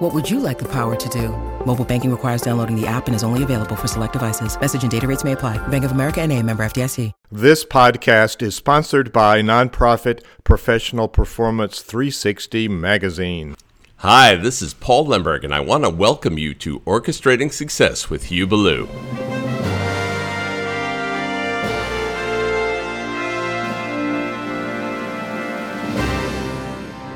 What 0.00 0.14
would 0.14 0.30
you 0.30 0.40
like 0.40 0.58
the 0.58 0.68
power 0.72 0.96
to 0.96 1.08
do? 1.10 1.28
Mobile 1.66 1.84
banking 1.84 2.10
requires 2.10 2.40
downloading 2.40 2.74
the 2.74 2.86
app 2.86 3.06
and 3.06 3.14
is 3.14 3.22
only 3.22 3.42
available 3.42 3.76
for 3.76 3.86
select 3.86 4.14
devices. 4.14 4.58
Message 4.58 4.80
and 4.80 4.90
data 4.90 5.06
rates 5.06 5.24
may 5.24 5.32
apply. 5.32 5.58
Bank 5.68 5.84
of 5.84 5.90
America 5.92 6.22
and 6.22 6.32
a 6.32 6.42
member 6.42 6.62
FDIC. 6.62 7.12
This 7.30 7.66
podcast 7.66 8.40
is 8.40 8.54
sponsored 8.54 9.12
by 9.12 9.42
nonprofit 9.42 10.22
Professional 10.42 11.06
Performance 11.06 11.82
360 11.82 12.66
magazine. 12.68 13.56
Hi, 13.98 14.36
this 14.36 14.62
is 14.62 14.72
Paul 14.72 15.04
Lemberg, 15.04 15.44
and 15.44 15.54
I 15.54 15.60
want 15.60 15.84
to 15.84 15.90
welcome 15.90 16.38
you 16.38 16.54
to 16.54 16.80
Orchestrating 16.80 17.52
Success 17.52 18.08
with 18.08 18.24
Hugh 18.24 18.46
Ballou. 18.46 18.88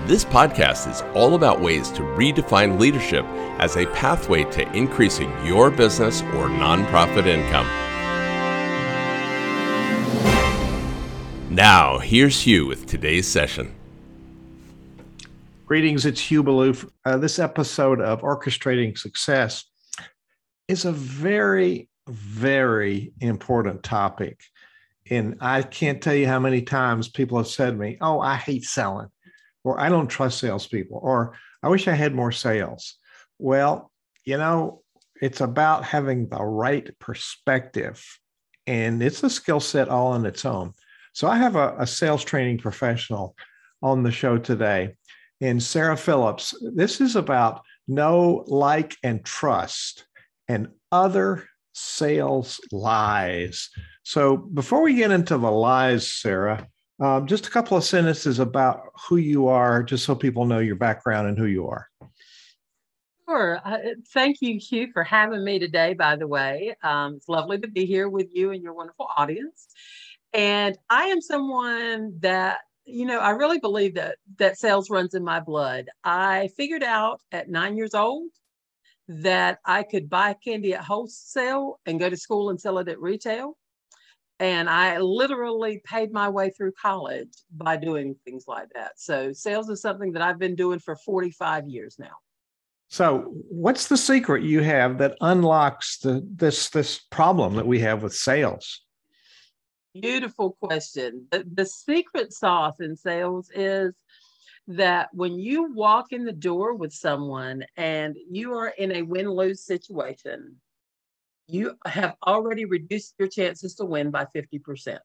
This 0.07 0.23
podcast 0.23 0.91
is 0.91 1.01
all 1.15 1.35
about 1.35 1.63
ways 1.63 1.91
to 1.93 2.03
redefine 2.03 2.79
leadership 2.79 3.25
as 3.59 3.79
a 3.79 3.87
pathway 3.87 4.45
to 4.51 4.71
increasing 4.77 5.33
your 5.47 5.71
business 5.71 6.21
or 6.21 6.49
nonprofit 6.49 7.25
income. 7.25 7.67
Now, 11.49 11.97
here's 11.97 12.39
Hugh 12.39 12.67
with 12.67 12.85
today's 12.85 13.27
session. 13.27 13.75
Greetings, 15.65 16.05
it's 16.05 16.21
Hugh 16.21 16.43
Ballou. 16.43 16.75
Uh, 17.07 17.17
this 17.17 17.39
episode 17.39 18.03
of 18.03 18.21
Orchestrating 18.21 18.99
Success 18.99 19.65
is 20.69 20.85
a 20.85 20.93
very, 20.93 21.89
very 22.09 23.15
important 23.23 23.83
topic. 23.83 24.39
And 25.11 25.39
I 25.41 25.63
can't 25.63 26.03
tell 26.03 26.15
you 26.15 26.27
how 26.27 26.41
many 26.41 26.61
times 26.61 27.09
people 27.09 27.39
have 27.39 27.49
said 27.49 27.71
to 27.71 27.77
me, 27.79 27.97
Oh, 28.03 28.21
I 28.21 28.37
hate 28.37 28.65
selling, 28.65 29.09
or 29.65 29.81
I 29.81 29.89
don't 29.89 30.07
trust 30.09 30.39
salespeople, 30.39 31.01
or 31.03 31.35
I 31.63 31.69
wish 31.69 31.89
I 31.89 31.95
had 31.95 32.15
more 32.15 32.33
sales. 32.33 32.97
Well, 33.39 33.91
you 34.25 34.37
know, 34.37 34.83
it's 35.21 35.41
about 35.41 35.85
having 35.85 36.29
the 36.29 36.45
right 36.45 36.89
perspective, 36.99 38.05
and 38.67 39.03
it's 39.03 39.23
a 39.23 39.31
skill 39.31 39.61
set 39.61 39.89
all 39.89 40.13
on 40.13 40.27
its 40.27 40.45
own. 40.45 40.73
So 41.13 41.29
I 41.29 41.37
have 41.37 41.57
a, 41.57 41.75
a 41.79 41.87
sales 41.87 42.25
training 42.25 42.59
professional 42.59 43.35
on 43.83 44.03
the 44.03 44.13
show 44.13 44.39
today 44.39 44.97
and 45.41 45.63
Sarah 45.63 45.97
Phillips. 45.97 46.55
This 46.75 47.01
is 47.01 47.17
about 47.17 47.63
know, 47.87 48.45
like, 48.47 48.97
and 49.03 49.25
trust 49.25 50.07
and 50.49 50.69
other 50.91 51.47
sales 51.73 52.61
lies. 52.73 53.71
So 54.03 54.37
before 54.37 54.83
we 54.83 54.95
get 54.95 55.11
into 55.11 55.37
the 55.37 55.51
lies, 55.51 56.11
Sarah, 56.11 56.67
um, 57.01 57.27
just 57.27 57.47
a 57.47 57.51
couple 57.51 57.77
of 57.77 57.85
sentences 57.85 58.39
about 58.39 58.91
who 59.09 59.17
you 59.17 59.49
are, 59.49 59.83
just 59.83 60.05
so 60.05 60.15
people 60.15 60.45
know 60.45 60.61
your 60.61 60.77
background 60.77 61.29
and 61.29 61.39
who 61.39 61.47
you 61.47 61.67
are. 61.69 61.89
Sure. 63.29 63.61
Uh, 63.65 63.79
thank 64.13 64.39
you, 64.41 64.59
Hugh, 64.59 64.91
for 64.93 65.03
having 65.03 65.45
me 65.45 65.59
today, 65.59 65.95
by 65.95 66.17
the 66.17 66.27
way. 66.27 66.77
Um, 66.83 67.15
it's 67.15 67.29
lovely 67.29 67.59
to 67.59 67.69
be 67.69 67.87
here 67.87 68.09
with 68.09 68.29
you 68.33 68.51
and 68.51 68.63
your 68.63 68.75
wonderful 68.75 69.09
audience. 69.17 69.67
And 70.33 70.77
I 70.91 71.05
am 71.07 71.21
someone 71.21 72.19
that 72.21 72.59
you 72.87 73.07
know, 73.07 73.19
I 73.19 73.31
really 73.31 73.59
believe 73.59 73.95
that 73.95 74.17
that 74.39 74.59
sales 74.59 74.91
runs 74.91 75.15
in 75.15 75.25
my 75.25 75.41
blood. 75.41 75.89
I 76.05 76.51
figured 76.57 76.83
out 76.83 77.21
at 77.33 77.49
nine 77.49 77.77
years 77.77 77.95
old 77.95 78.31
that 79.09 79.59
I 79.65 79.83
could 79.83 80.09
buy 80.09 80.35
candy 80.35 80.75
at 80.75 80.85
wholesale 80.85 81.81
and 81.87 81.99
go 81.99 82.11
to 82.11 82.17
school 82.17 82.51
and 82.51 82.61
sell 82.61 82.79
it 82.79 82.89
at 82.89 83.01
retail. 83.01 83.57
And 84.41 84.69
I 84.69 84.99
literally 84.99 85.81
paid 85.85 86.13
my 86.13 86.29
way 86.29 86.51
through 86.51 86.73
college 86.73 87.33
by 87.53 87.77
doing 87.77 88.17
things 88.25 88.45
like 88.49 88.69
that. 88.75 88.93
So 88.97 89.33
sales 89.33 89.69
is 89.69 89.81
something 89.81 90.13
that 90.13 90.23
I've 90.23 90.39
been 90.39 90.57
doing 90.57 90.81
for 90.81 90.97
45 90.97 91.69
years 91.69 91.97
now. 91.99 92.17
So, 92.89 93.35
what's 93.49 93.89
the 93.89 93.97
secret 93.97 94.45
you 94.45 94.61
have 94.61 94.99
that 94.99 95.17
unlocks 95.21 95.99
the 95.99 96.25
this 96.37 96.71
this 96.71 97.01
problem 97.11 97.57
that 97.57 97.67
we 97.67 97.81
have 97.81 98.03
with 98.03 98.15
sales? 98.15 98.83
Beautiful 99.95 100.57
question. 100.61 101.27
The, 101.31 101.45
the 101.53 101.67
secret 101.67 102.33
sauce 102.33 102.81
in 102.81 102.97
sales 102.97 103.51
is 103.55 103.95
that 104.69 105.09
when 105.13 105.39
you 105.39 105.73
walk 105.73 106.13
in 106.13 106.25
the 106.25 106.33
door 106.33 106.75
with 106.75 106.93
someone 106.93 107.65
and 107.77 108.17
you 108.31 108.53
are 108.55 108.69
in 108.69 108.93
a 108.93 109.03
win 109.03 109.31
lose 109.31 109.65
situation, 109.65 110.57
you 111.47 111.77
have 111.87 112.15
already 112.27 112.65
reduced 112.65 113.15
your 113.19 113.29
chances 113.29 113.75
to 113.77 113.85
win 113.85 114.11
by 114.11 114.27
50%. 114.35 114.99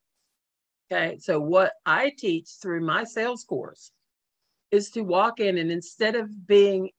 Okay. 0.91 1.17
So, 1.19 1.39
what 1.39 1.73
I 1.85 2.11
teach 2.17 2.49
through 2.61 2.81
my 2.81 3.03
sales 3.03 3.43
course 3.43 3.91
is 4.71 4.89
to 4.91 5.01
walk 5.01 5.39
in 5.39 5.57
and 5.57 5.71
instead 5.71 6.15
of 6.15 6.47
being 6.47 6.89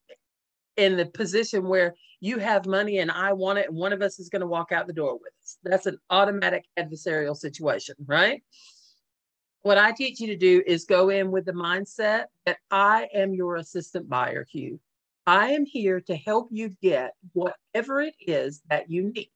in 0.76 0.96
the 0.96 1.06
position 1.06 1.66
where 1.66 1.94
you 2.20 2.38
have 2.38 2.66
money 2.66 2.98
and 2.98 3.10
I 3.10 3.32
want 3.32 3.58
it, 3.58 3.68
and 3.68 3.76
one 3.76 3.92
of 3.92 4.02
us 4.02 4.18
is 4.18 4.28
going 4.28 4.40
to 4.40 4.46
walk 4.46 4.72
out 4.72 4.86
the 4.86 4.92
door 4.92 5.14
with 5.14 5.32
us. 5.42 5.58
That's 5.64 5.86
an 5.86 5.98
automatic 6.10 6.66
adversarial 6.78 7.36
situation, 7.36 7.94
right? 8.06 8.42
What 9.62 9.78
I 9.78 9.92
teach 9.92 10.20
you 10.20 10.28
to 10.28 10.36
do 10.36 10.62
is 10.66 10.84
go 10.84 11.10
in 11.10 11.30
with 11.30 11.44
the 11.44 11.52
mindset 11.52 12.26
that 12.46 12.58
I 12.70 13.08
am 13.14 13.34
your 13.34 13.56
assistant 13.56 14.08
buyer, 14.08 14.46
Hugh. 14.50 14.80
I 15.30 15.50
am 15.50 15.64
here 15.64 16.00
to 16.00 16.16
help 16.16 16.48
you 16.50 16.70
get 16.82 17.12
whatever 17.34 18.00
it 18.00 18.14
is 18.18 18.62
that 18.68 18.90
you 18.90 19.12
need. 19.12 19.30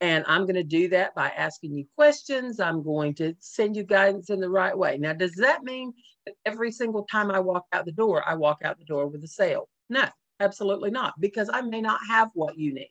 And 0.00 0.24
I'm 0.28 0.42
going 0.42 0.54
to 0.54 0.62
do 0.62 0.88
that 0.90 1.14
by 1.14 1.30
asking 1.30 1.74
you 1.74 1.86
questions. 1.96 2.60
I'm 2.60 2.84
going 2.84 3.14
to 3.14 3.34
send 3.40 3.74
you 3.74 3.82
guidance 3.82 4.30
in 4.30 4.38
the 4.38 4.48
right 4.48 4.76
way. 4.76 4.96
Now, 4.98 5.12
does 5.12 5.34
that 5.36 5.64
mean 5.64 5.92
that 6.24 6.34
every 6.44 6.70
single 6.70 7.04
time 7.04 7.32
I 7.32 7.40
walk 7.40 7.64
out 7.72 7.84
the 7.84 7.90
door, 7.90 8.22
I 8.28 8.34
walk 8.34 8.58
out 8.62 8.78
the 8.78 8.84
door 8.84 9.08
with 9.08 9.24
a 9.24 9.28
sale? 9.28 9.68
No, 9.88 10.06
Absolutely 10.40 10.90
not, 10.90 11.18
because 11.18 11.48
I 11.52 11.62
may 11.62 11.80
not 11.80 12.00
have 12.08 12.30
what 12.34 12.58
you 12.58 12.74
need. 12.74 12.90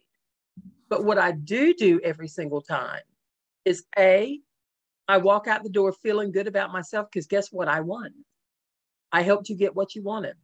But 0.90 1.04
what 1.04 1.18
I 1.18 1.32
do 1.32 1.74
do 1.74 2.00
every 2.04 2.28
single 2.28 2.62
time 2.62 3.02
is 3.66 3.86
A, 3.98 4.40
I 5.08 5.18
walk 5.18 5.48
out 5.48 5.64
the 5.64 5.70
door 5.70 5.94
feeling 5.94 6.32
good 6.32 6.48
about 6.48 6.72
myself 6.72 7.08
because 7.12 7.28
guess 7.28 7.52
what? 7.52 7.68
I 7.68 7.82
won. 7.82 8.12
I 9.12 9.22
helped 9.22 9.50
you 9.50 9.56
get 9.56 9.76
what 9.76 9.94
you 9.94 10.02
wanted. 10.02 10.36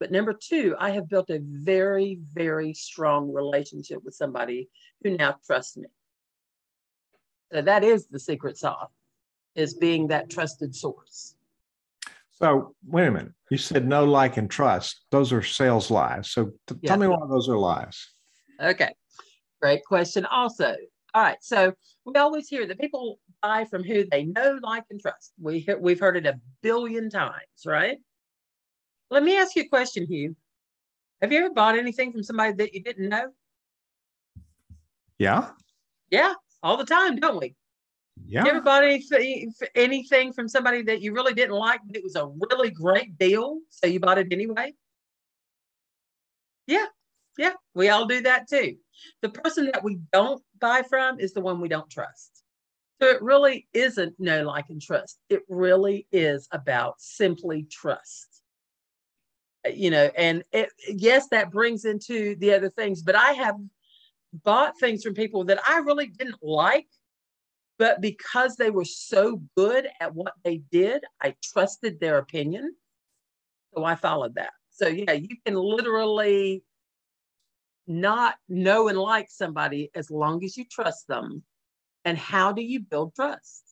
But 0.00 0.10
number 0.10 0.32
two, 0.32 0.74
I 0.78 0.90
have 0.90 1.08
built 1.08 1.28
a 1.28 1.40
very, 1.42 2.18
very 2.32 2.72
strong 2.72 3.30
relationship 3.32 4.02
with 4.02 4.14
somebody 4.14 4.70
who 5.04 5.16
now 5.16 5.36
trusts 5.46 5.76
me. 5.76 5.88
So 7.52 7.60
that 7.60 7.84
is 7.84 8.06
the 8.06 8.18
secret 8.18 8.56
sauce, 8.56 8.90
is 9.54 9.74
being 9.74 10.08
that 10.08 10.30
trusted 10.30 10.74
source. 10.74 11.34
So 12.30 12.74
wait 12.86 13.08
a 13.08 13.10
minute. 13.10 13.32
You 13.50 13.58
said 13.58 13.86
no, 13.86 14.06
like, 14.06 14.38
and 14.38 14.50
trust. 14.50 15.04
Those 15.10 15.32
are 15.32 15.42
sales 15.42 15.90
lies. 15.90 16.30
So 16.30 16.46
t- 16.66 16.76
yeah. 16.80 16.88
tell 16.88 16.98
me 16.98 17.06
why 17.06 17.18
those 17.28 17.50
are 17.50 17.58
lies. 17.58 18.08
Okay. 18.58 18.94
Great 19.60 19.84
question. 19.84 20.24
Also, 20.24 20.76
all 21.12 21.22
right. 21.22 21.36
So 21.42 21.74
we 22.06 22.14
always 22.14 22.48
hear 22.48 22.66
that 22.66 22.80
people 22.80 23.18
buy 23.42 23.66
from 23.66 23.84
who 23.84 24.06
they 24.10 24.24
know, 24.24 24.58
like, 24.62 24.84
and 24.90 24.98
trust. 24.98 25.32
We 25.38 25.66
we've 25.78 26.00
heard 26.00 26.16
it 26.16 26.24
a 26.24 26.40
billion 26.62 27.10
times, 27.10 27.66
right? 27.66 27.98
Let 29.10 29.24
me 29.24 29.36
ask 29.36 29.56
you 29.56 29.62
a 29.62 29.68
question, 29.68 30.06
Hugh. 30.06 30.36
Have 31.20 31.32
you 31.32 31.40
ever 31.40 31.52
bought 31.52 31.76
anything 31.76 32.12
from 32.12 32.22
somebody 32.22 32.52
that 32.54 32.74
you 32.74 32.82
didn't 32.82 33.08
know? 33.08 33.30
Yeah. 35.18 35.50
Yeah, 36.10 36.34
all 36.62 36.76
the 36.76 36.84
time, 36.84 37.16
don't 37.16 37.40
we? 37.40 37.54
Yeah. 38.26 38.44
You 38.44 38.50
ever 38.50 38.60
bought 38.60 38.84
anything, 38.84 39.52
anything 39.74 40.32
from 40.32 40.48
somebody 40.48 40.82
that 40.82 41.02
you 41.02 41.12
really 41.12 41.34
didn't 41.34 41.56
like, 41.56 41.80
but 41.86 41.96
it 41.96 42.04
was 42.04 42.16
a 42.16 42.26
really 42.50 42.70
great 42.70 43.18
deal, 43.18 43.58
so 43.68 43.86
you 43.86 44.00
bought 44.00 44.18
it 44.18 44.28
anyway? 44.32 44.72
Yeah, 46.66 46.86
yeah, 47.36 47.54
we 47.74 47.88
all 47.88 48.06
do 48.06 48.22
that 48.22 48.48
too. 48.48 48.76
The 49.22 49.30
person 49.30 49.66
that 49.72 49.82
we 49.82 49.98
don't 50.12 50.42
buy 50.60 50.82
from 50.88 51.18
is 51.18 51.32
the 51.32 51.40
one 51.40 51.60
we 51.60 51.68
don't 51.68 51.90
trust. 51.90 52.44
So 53.00 53.08
it 53.08 53.22
really 53.22 53.66
isn't 53.72 54.14
no 54.18 54.44
like 54.44 54.66
and 54.68 54.80
trust. 54.80 55.18
It 55.28 55.42
really 55.48 56.06
is 56.12 56.46
about 56.52 57.00
simply 57.00 57.66
trust. 57.70 58.29
You 59.68 59.90
know, 59.90 60.10
and 60.16 60.42
it, 60.52 60.70
yes, 60.88 61.28
that 61.30 61.50
brings 61.50 61.84
into 61.84 62.34
the 62.36 62.54
other 62.54 62.70
things, 62.70 63.02
but 63.02 63.14
I 63.14 63.32
have 63.32 63.56
bought 64.44 64.78
things 64.78 65.02
from 65.02 65.14
people 65.14 65.44
that 65.44 65.60
I 65.68 65.78
really 65.78 66.06
didn't 66.06 66.42
like 66.42 66.86
but 67.80 68.02
because 68.02 68.56
they 68.56 68.68
were 68.68 68.84
so 68.84 69.40
good 69.56 69.88
at 70.02 70.14
what 70.14 70.34
they 70.44 70.58
did, 70.70 71.02
I 71.22 71.34
trusted 71.42 71.98
their 71.98 72.18
opinion. 72.18 72.76
So 73.74 73.84
I 73.84 73.94
followed 73.94 74.34
that. 74.34 74.50
So, 74.68 74.86
yeah, 74.86 75.12
you 75.12 75.34
can 75.46 75.54
literally 75.54 76.62
not 77.86 78.34
know 78.50 78.88
and 78.88 78.98
like 78.98 79.30
somebody 79.30 79.90
as 79.94 80.10
long 80.10 80.44
as 80.44 80.58
you 80.58 80.66
trust 80.70 81.08
them. 81.08 81.42
And 82.04 82.18
how 82.18 82.52
do 82.52 82.60
you 82.60 82.80
build 82.80 83.14
trust? 83.14 83.64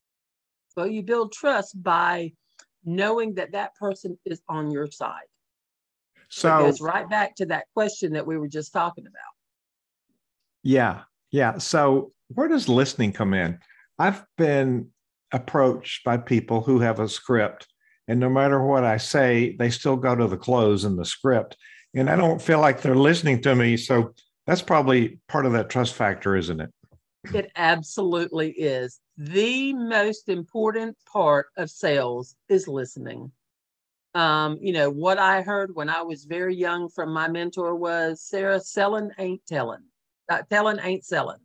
Well, 0.75 0.87
you 0.87 1.03
build 1.03 1.35
trust 1.35 1.83
by 1.83 2.33
knowing 2.87 3.35
that 3.35 3.53
that 3.53 3.75
person 3.75 4.19
is 4.25 4.41
on 4.49 4.71
your 4.71 4.91
side. 4.91 5.29
So 6.29 6.59
it 6.59 6.63
goes 6.63 6.81
right 6.81 7.09
back 7.09 7.35
to 7.37 7.47
that 7.47 7.67
question 7.75 8.13
that 8.13 8.27
we 8.27 8.39
were 8.39 8.49
just 8.49 8.73
talking 8.73 9.07
about. 9.07 9.35
Yeah. 10.63 11.03
Yeah. 11.31 11.59
So 11.59 12.13
where 12.29 12.49
does 12.49 12.69
listening 12.69 13.13
come 13.13 13.35
in? 13.35 13.59
I've 13.99 14.25
been 14.37 14.91
approached 15.33 16.05
by 16.05 16.19
people 16.19 16.61
who 16.61 16.81
have 16.81 17.01
a 17.01 17.09
script, 17.09 17.67
and 18.07 18.21
no 18.21 18.29
matter 18.29 18.63
what 18.63 18.85
I 18.85 18.97
say, 18.97 19.57
they 19.59 19.71
still 19.71 19.97
go 19.97 20.15
to 20.15 20.27
the 20.27 20.37
close 20.37 20.85
in 20.85 20.97
the 20.97 21.05
script. 21.05 21.57
And 21.95 22.09
I 22.09 22.17
don't 22.17 22.41
feel 22.41 22.61
like 22.61 22.81
they're 22.81 22.95
listening 22.95 23.41
to 23.43 23.55
me. 23.55 23.77
So 23.77 24.15
that's 24.47 24.63
probably 24.63 25.19
part 25.29 25.47
of 25.47 25.53
that 25.53 25.71
trust 25.71 25.95
factor, 25.95 26.37
isn't 26.37 26.61
it? 26.61 26.71
It 27.35 27.51
absolutely 27.57 28.51
is. 28.53 29.01
The 29.17 29.73
most 29.75 30.29
important 30.29 30.97
part 31.11 31.47
of 31.57 31.71
sales 31.71 32.37
is 32.49 32.69
listening. 32.69 33.33
Um, 34.15 34.59
you 34.61 34.73
know, 34.73 34.91
what 34.91 35.19
I 35.19 35.43
heard 35.43 35.75
when 35.75 35.91
I 35.91 36.03
was 36.03 36.25
very 36.25 36.55
young 36.55 36.89
from 36.89 37.13
my 37.13 37.29
mentor 37.29 37.75
was 37.75 38.23
Sarah, 38.23 38.61
selling 38.61 39.11
ain't 39.19 39.45
telling. 39.47 39.83
Uh, 40.29 40.43
telling 40.51 40.79
ain't 40.81 41.05
selling. 41.05 41.39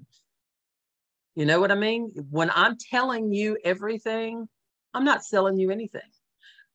You 1.36 1.46
know 1.46 1.60
what 1.60 1.72
I 1.72 1.76
mean? 1.76 2.12
When 2.30 2.52
I'm 2.54 2.78
telling 2.78 3.32
you 3.32 3.58
everything, 3.64 4.48
I'm 4.94 5.04
not 5.04 5.26
selling 5.26 5.58
you 5.58 5.72
anything. 5.72 6.02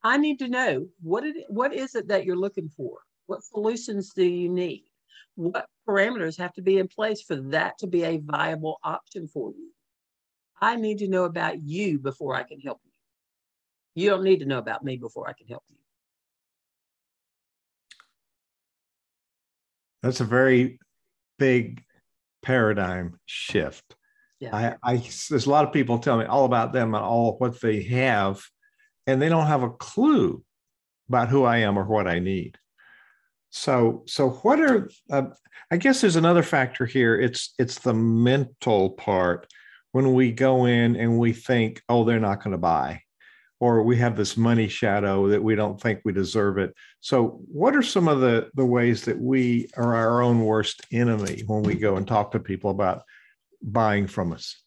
I 0.02 0.16
need 0.16 0.38
to 0.40 0.48
know 0.48 0.86
what 1.00 1.24
it 1.24 1.36
what 1.48 1.72
is 1.72 1.94
it 1.94 2.08
that 2.08 2.24
you're 2.24 2.36
looking 2.36 2.68
for? 2.68 2.98
What 3.26 3.44
solutions 3.44 4.12
do 4.14 4.24
you 4.24 4.48
need? 4.48 4.84
What 5.36 5.66
parameters 5.88 6.38
have 6.38 6.52
to 6.54 6.62
be 6.62 6.78
in 6.78 6.88
place 6.88 7.22
for 7.22 7.36
that 7.36 7.78
to 7.78 7.86
be 7.86 8.04
a 8.04 8.18
viable 8.18 8.78
option 8.82 9.28
for 9.28 9.50
you? 9.50 9.70
I 10.60 10.76
need 10.76 10.98
to 10.98 11.08
know 11.08 11.24
about 11.24 11.62
you 11.62 11.98
before 11.98 12.34
I 12.34 12.42
can 12.42 12.60
help 12.60 12.80
you. 12.84 12.90
You 14.02 14.10
don't 14.10 14.24
need 14.24 14.40
to 14.40 14.46
know 14.46 14.58
about 14.58 14.84
me 14.84 14.96
before 14.96 15.28
I 15.28 15.32
can 15.32 15.46
help 15.46 15.64
you. 15.68 15.77
That's 20.02 20.20
a 20.20 20.24
very 20.24 20.78
big 21.38 21.82
paradigm 22.42 23.18
shift. 23.26 23.96
Yeah. 24.40 24.76
I, 24.82 24.92
I 24.94 24.96
there's 24.96 25.46
a 25.46 25.50
lot 25.50 25.64
of 25.64 25.72
people 25.72 25.98
tell 25.98 26.18
me 26.18 26.24
all 26.24 26.44
about 26.44 26.72
them 26.72 26.94
and 26.94 27.04
all 27.04 27.36
what 27.38 27.60
they 27.60 27.82
have, 27.82 28.40
and 29.06 29.20
they 29.20 29.28
don't 29.28 29.46
have 29.46 29.62
a 29.62 29.70
clue 29.70 30.42
about 31.08 31.28
who 31.28 31.44
I 31.44 31.58
am 31.58 31.78
or 31.78 31.84
what 31.84 32.06
I 32.06 32.18
need. 32.20 32.56
So, 33.50 34.04
so 34.06 34.30
what 34.30 34.60
are? 34.60 34.90
Uh, 35.10 35.22
I 35.70 35.76
guess 35.76 36.00
there's 36.00 36.16
another 36.16 36.42
factor 36.42 36.86
here. 36.86 37.18
It's 37.18 37.54
it's 37.58 37.78
the 37.80 37.94
mental 37.94 38.90
part 38.90 39.46
when 39.92 40.14
we 40.14 40.32
go 40.32 40.66
in 40.66 40.96
and 40.96 41.18
we 41.18 41.32
think, 41.32 41.82
oh, 41.88 42.04
they're 42.04 42.20
not 42.20 42.42
going 42.42 42.52
to 42.52 42.58
buy, 42.58 43.02
or 43.60 43.82
we 43.82 43.96
have 43.96 44.16
this 44.16 44.36
money 44.36 44.68
shadow 44.68 45.28
that 45.28 45.42
we 45.42 45.54
don't 45.54 45.80
think 45.80 46.00
we 46.04 46.12
deserve 46.12 46.58
it. 46.58 46.74
So, 47.00 47.40
what 47.50 47.74
are 47.74 47.82
some 47.82 48.08
of 48.08 48.20
the 48.20 48.50
the 48.54 48.64
ways 48.64 49.04
that 49.04 49.18
we 49.18 49.68
are 49.76 49.94
our 49.94 50.22
own 50.22 50.40
worst 50.40 50.82
enemy 50.92 51.42
when 51.46 51.62
we 51.62 51.74
go 51.74 51.96
and 51.96 52.06
talk 52.06 52.32
to 52.32 52.40
people 52.40 52.70
about 52.70 53.02
buying 53.62 54.06
from 54.06 54.32
us? 54.32 54.62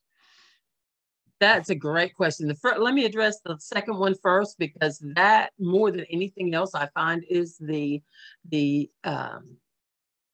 That's 1.39 1.69
a 1.69 1.75
great 1.75 2.13
question. 2.13 2.47
The 2.47 2.55
first, 2.55 2.79
let 2.79 2.93
me 2.93 3.05
address 3.05 3.39
the 3.43 3.57
second 3.59 3.97
one 3.97 4.13
first 4.21 4.59
because 4.59 5.03
that 5.15 5.51
more 5.59 5.89
than 5.89 6.05
anything 6.11 6.53
else 6.53 6.75
I 6.75 6.87
find 6.93 7.23
is 7.29 7.57
the 7.57 8.01
the 8.49 8.89
um, 9.03 9.57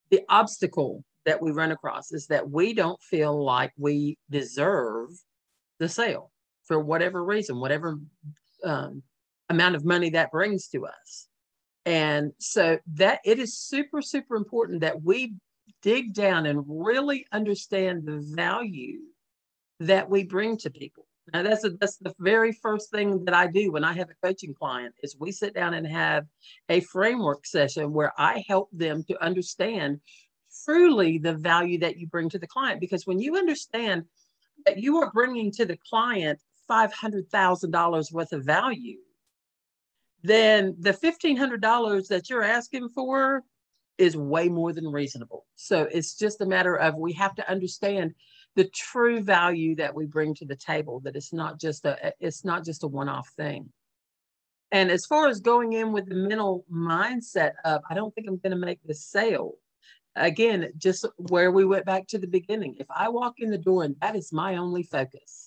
the 0.10 0.22
obstacle 0.30 1.04
that 1.26 1.42
we 1.42 1.52
run 1.52 1.72
across 1.72 2.12
is 2.12 2.28
that 2.28 2.50
we 2.50 2.74
don't 2.74 3.02
feel 3.02 3.44
like 3.44 3.72
we 3.78 4.18
deserve 4.30 5.10
the 5.80 5.90
sale 5.90 6.32
for 6.64 6.80
whatever 6.80 7.24
reason, 7.24 7.60
whatever 7.60 8.00
um, 8.68 9.04
amount 9.50 9.76
of 9.76 9.86
money 9.86 10.12
that 10.12 10.32
brings 10.32 10.68
to 10.70 10.86
us. 10.86 11.28
And 11.86 12.34
so 12.38 12.80
that 12.96 13.22
it 13.24 13.40
is 13.40 13.58
super, 13.58 14.02
super 14.02 14.36
important 14.36 14.82
that 14.82 15.02
we 15.02 15.36
dig 15.82 16.14
down 16.14 16.46
and 16.46 16.64
really 16.68 17.26
understand 17.32 18.06
the 18.06 18.20
value 18.20 19.00
that 19.80 20.10
we 20.10 20.24
bring 20.24 20.58
to 20.58 20.70
people. 20.70 21.06
Now 21.34 21.44
that's 21.44 21.64
a, 21.64 21.72
that's 21.72 21.98
the 21.98 22.14
very 22.20 22.52
first 22.52 22.90
thing 22.90 23.26
that 23.26 23.34
I 23.34 23.48
do 23.48 23.72
when 23.72 23.84
I 23.84 23.94
have 23.94 24.10
a 24.10 24.28
coaching 24.28 24.54
client 24.54 24.96
is 25.04 25.16
we 25.20 25.32
sit 25.32 25.54
down 25.54 25.74
and 25.74 25.86
have 25.86 26.26
a 26.70 26.80
framework 26.80 27.46
session 27.46 27.92
where 27.92 28.14
I 28.18 28.44
help 28.48 28.70
them 28.72 29.04
to 29.10 29.24
understand 29.24 30.00
truly 30.66 31.18
the 31.18 31.34
value 31.34 31.80
that 31.80 31.98
you 31.98 32.08
bring 32.08 32.30
to 32.30 32.40
the 32.40 32.48
client 32.48 32.80
because 32.80 33.06
when 33.06 33.20
you 33.20 33.36
understand 33.36 34.04
that 34.66 34.78
you 34.78 34.98
are 34.98 35.12
bringing 35.12 35.52
to 35.52 35.66
the 35.66 35.78
client 35.90 36.40
$500,000 36.70 38.12
worth 38.12 38.34
of 38.34 38.44
value, 38.44 38.98
then 40.24 40.76
the 40.80 40.92
$1,500 40.92 42.08
that 42.08 42.30
you're 42.30 42.44
asking 42.44 42.90
for 42.90 43.44
is 43.98 44.16
way 44.16 44.48
more 44.50 44.74
than 44.74 44.88
reasonable. 44.88 45.46
So 45.56 45.88
it's 45.92 46.16
just 46.16 46.42
a 46.42 46.46
matter 46.46 46.76
of 46.76 46.96
we 46.96 47.14
have 47.14 47.34
to 47.36 47.50
understand 47.50 48.14
the 48.56 48.70
true 48.70 49.22
value 49.22 49.76
that 49.76 49.96
we 49.96 50.06
bring 50.06 50.34
to 50.36 50.46
the 50.46 50.56
table 50.56 51.00
that 51.02 51.16
it's 51.16 51.34
not 51.34 51.60
just 51.60 51.86
a 51.86 52.14
it's 52.20 52.44
not 52.44 52.66
just 52.66 52.84
a 52.84 52.88
one-off 52.88 53.30
thing. 53.38 53.72
And 54.72 54.92
as 54.92 55.06
far 55.06 55.28
as 55.28 55.40
going 55.40 55.74
in 55.74 55.94
with 55.94 56.10
the 56.10 56.16
mental 56.16 56.66
mindset 56.72 57.54
of 57.64 57.82
I 57.90 57.94
don't 57.94 58.14
think 58.14 58.28
I'm 58.28 58.38
going 58.38 58.52
to 58.52 58.58
make 58.58 58.80
this 58.84 59.06
sale, 59.06 59.54
again, 60.16 60.72
just 60.78 61.06
where 61.18 61.52
we 61.52 61.66
went 61.66 61.86
back 61.86 62.08
to 62.08 62.18
the 62.18 62.28
beginning. 62.28 62.76
If 62.80 62.88
I 62.90 63.10
walk 63.10 63.36
in 63.38 63.50
the 63.50 63.58
door 63.58 63.84
and 63.84 63.96
that 64.02 64.16
is 64.16 64.34
my 64.34 64.58
only 64.58 64.84
focus, 64.84 65.47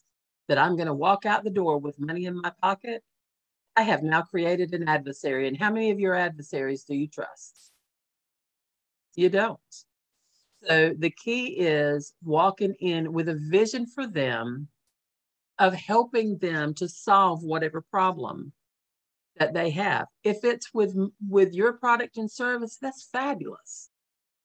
that 0.51 0.59
I'm 0.59 0.75
going 0.75 0.89
to 0.89 0.95
walk 0.95 1.27
out 1.27 1.45
the 1.45 1.51
door 1.51 1.79
with 1.79 2.01
money 2.01 2.27
in 2.27 2.35
my 2.35 2.51
pocket, 2.61 3.05
I 3.77 3.83
have 3.83 4.03
now 4.03 4.23
created 4.23 4.75
an 4.75 4.89
adversary. 4.89 5.47
And 5.47 5.57
how 5.57 5.71
many 5.71 5.93
of 5.93 6.01
your 6.01 6.17
adversaries 6.17 6.83
do 6.83 6.97
you 6.97 7.07
trust? 7.07 7.71
You 9.15 9.29
don't. 9.29 9.61
So 10.65 10.93
the 10.99 11.11
key 11.11 11.61
is 11.61 12.15
walking 12.25 12.75
in 12.81 13.13
with 13.13 13.29
a 13.29 13.39
vision 13.49 13.87
for 13.87 14.09
them 14.09 14.67
of 15.61 15.73
helping 15.73 16.37
them 16.39 16.75
to 16.75 16.89
solve 16.89 17.45
whatever 17.45 17.81
problem 17.81 18.53
that 19.37 19.55
they 19.55 19.71
have. 19.71 20.09
If 20.25 20.43
it's 20.43 20.75
with 20.75 20.97
with 21.29 21.55
your 21.55 21.75
product 21.75 22.17
and 22.17 22.29
service, 22.29 22.77
that's 22.83 23.09
fabulous. 23.13 23.89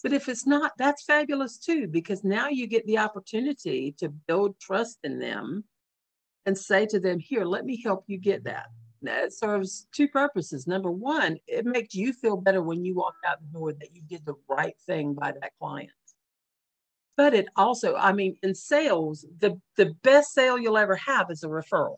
But 0.04 0.14
if 0.14 0.30
it's 0.30 0.46
not, 0.46 0.74
that's 0.78 1.04
fabulous 1.04 1.58
too, 1.58 1.88
because 1.88 2.24
now 2.24 2.48
you 2.48 2.68
get 2.68 2.86
the 2.86 3.00
opportunity 3.00 3.96
to 3.98 4.10
build 4.10 4.60
trust 4.60 5.00
in 5.04 5.18
them 5.18 5.64
and 6.46 6.58
say 6.58 6.86
to 6.88 7.00
them, 7.00 7.20
Here, 7.20 7.46
let 7.46 7.66
me 7.66 7.82
help 7.82 8.04
you 8.08 8.18
get 8.18 8.44
that 8.46 8.68
that 9.06 9.34
serves 9.34 9.88
two 9.92 10.08
purposes. 10.08 10.68
Number 10.68 10.92
one, 10.92 11.38
it 11.48 11.66
makes 11.66 11.96
you 11.96 12.14
feel 12.14 12.38
better 12.38 12.62
when 12.62 12.84
you 12.84 12.96
walk 12.96 13.16
out 13.26 13.38
the 13.42 13.60
door 13.60 13.74
that 13.74 13.96
you 13.96 14.02
did 14.08 14.26
the 14.26 14.36
right 14.50 14.76
thing 14.86 15.14
by 15.14 15.32
that 15.32 15.52
client. 15.60 15.92
But 17.18 17.34
it 17.34 17.48
also, 17.56 17.96
I 17.96 18.12
mean, 18.12 18.36
in 18.44 18.54
sales, 18.54 19.26
the, 19.40 19.60
the 19.78 19.96
best 20.04 20.34
sale 20.34 20.60
you'll 20.60 20.78
ever 20.78 20.96
have 20.98 21.32
is 21.32 21.44
a 21.44 21.48
referral 21.48 21.98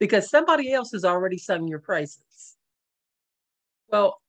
because 0.00 0.28
somebody 0.28 0.72
else 0.72 0.90
has 0.92 1.04
already 1.04 1.38
sung 1.38 1.68
your 1.68 1.78
praises. 1.78 2.56
Well, 3.90 4.20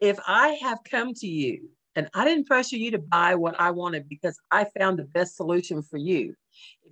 if 0.00 0.18
I 0.26 0.58
have 0.62 0.78
come 0.88 1.12
to 1.14 1.26
you 1.26 1.68
and 1.96 2.08
I 2.14 2.24
didn't 2.24 2.46
pressure 2.46 2.76
you 2.76 2.92
to 2.92 2.98
buy 2.98 3.34
what 3.34 3.60
I 3.60 3.72
wanted 3.72 4.08
because 4.08 4.38
I 4.50 4.64
found 4.78 4.98
the 4.98 5.04
best 5.04 5.36
solution 5.36 5.82
for 5.82 5.98
you, 5.98 6.34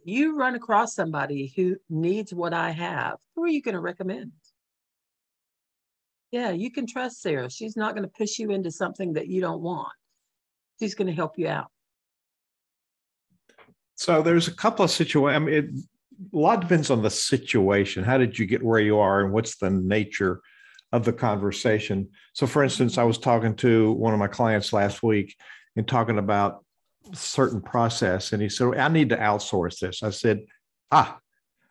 you 0.07 0.37
run 0.37 0.55
across 0.55 0.95
somebody 0.95 1.53
who 1.57 1.77
needs 1.91 2.33
what 2.33 2.55
I 2.55 2.71
have, 2.71 3.17
who 3.35 3.45
are 3.45 3.49
you 3.49 3.63
going 3.63 3.75
to 3.75 3.81
recommend? 3.81 4.33
Yeah, 6.31 6.51
you 6.51 6.71
can 6.71 6.87
trust 6.87 7.23
Sarah. 7.23 7.51
She's 7.51 7.77
not 7.77 7.95
going 7.95 8.03
to 8.03 8.13
push 8.17 8.39
you 8.39 8.51
into 8.51 8.71
something 8.71 9.15
that 9.15 9.29
you 9.29 9.41
don't 9.41 9.63
want. 9.63 9.93
She's 10.79 10.95
going 10.95 11.07
to 11.07 11.15
help 11.15 11.39
you 11.39 11.49
out. 11.49 11.71
So 13.95 14.23
there's 14.23 14.49
a 14.49 14.55
couple 14.55 14.85
of 14.85 14.91
situations. 14.91 15.37
I 15.37 15.39
mean, 15.39 15.55
it, 15.55 15.71
a 16.35 16.37
lot 16.37 16.61
depends 16.61 16.91
on 16.91 17.03
the 17.03 17.11
situation. 17.11 18.05
How 18.05 18.19
did 18.19 18.39
you 18.39 18.47
get 18.47 18.63
where 18.63 18.81
you 18.81 18.99
are, 18.99 19.23
and 19.23 19.33
what's 19.33 19.57
the 19.57 19.71
nature 19.71 20.41
of 20.93 21.05
the 21.05 21.13
conversation? 21.13 22.11
So, 22.35 22.47
for 22.47 22.63
instance, 22.63 22.99
I 22.99 23.05
was 23.05 23.19
talking 23.19 23.55
to 23.57 23.93
one 23.93 24.13
of 24.13 24.19
my 24.19 24.29
clients 24.29 24.73
last 24.73 25.03
week 25.03 25.35
and 25.77 25.89
talking 25.89 26.19
about 26.19 26.65
certain 27.13 27.61
process, 27.61 28.33
and 28.33 28.43
he 28.43 28.49
said, 28.49 28.77
"I 28.77 28.89
need 28.89 29.11
to 29.11 29.17
outsource 29.17 29.79
this." 29.81 30.03
I 30.03 30.11
said, 30.11 30.45
"Ah, 30.91 31.19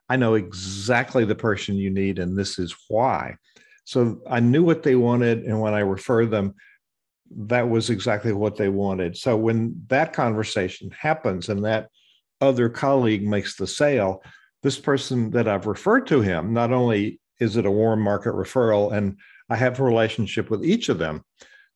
I 0.10 0.16
know 0.16 0.36
exactly 0.36 1.26
the 1.26 1.36
person 1.36 1.76
you 1.76 1.90
need, 1.90 2.20
and 2.20 2.38
this 2.38 2.60
is 2.60 2.76
why." 2.88 3.38
So 3.86 4.22
I 4.30 4.40
knew 4.40 4.64
what 4.64 4.84
they 4.84 4.96
wanted. 4.96 5.44
And 5.44 5.62
when 5.62 5.74
I 5.74 5.80
referred 5.80 6.32
them, 6.32 6.56
that 7.32 7.70
was 7.70 7.90
exactly 7.90 8.34
what 8.34 8.56
they 8.56 8.70
wanted. 8.70 9.18
So 9.18 9.38
when 9.38 9.84
that 9.88 10.14
conversation 10.14 10.92
happens 10.92 11.50
and 11.50 11.64
that 11.66 11.90
other 12.42 12.70
colleague 12.70 13.28
makes 13.28 13.56
the 13.56 13.68
sale, 13.68 14.24
this 14.64 14.80
person 14.80 15.32
that 15.32 15.48
I've 15.48 15.68
referred 15.68 16.08
to 16.08 16.22
him, 16.22 16.54
not 16.54 16.72
only 16.72 17.20
is 17.40 17.58
it 17.58 17.66
a 17.66 17.72
warm 17.72 18.02
market 18.02 18.34
referral, 18.34 18.92
and 18.92 19.18
I 19.50 19.56
have 19.56 19.80
a 19.80 19.84
relationship 19.84 20.50
with 20.50 20.66
each 20.66 20.90
of 20.90 20.98
them. 20.98 21.24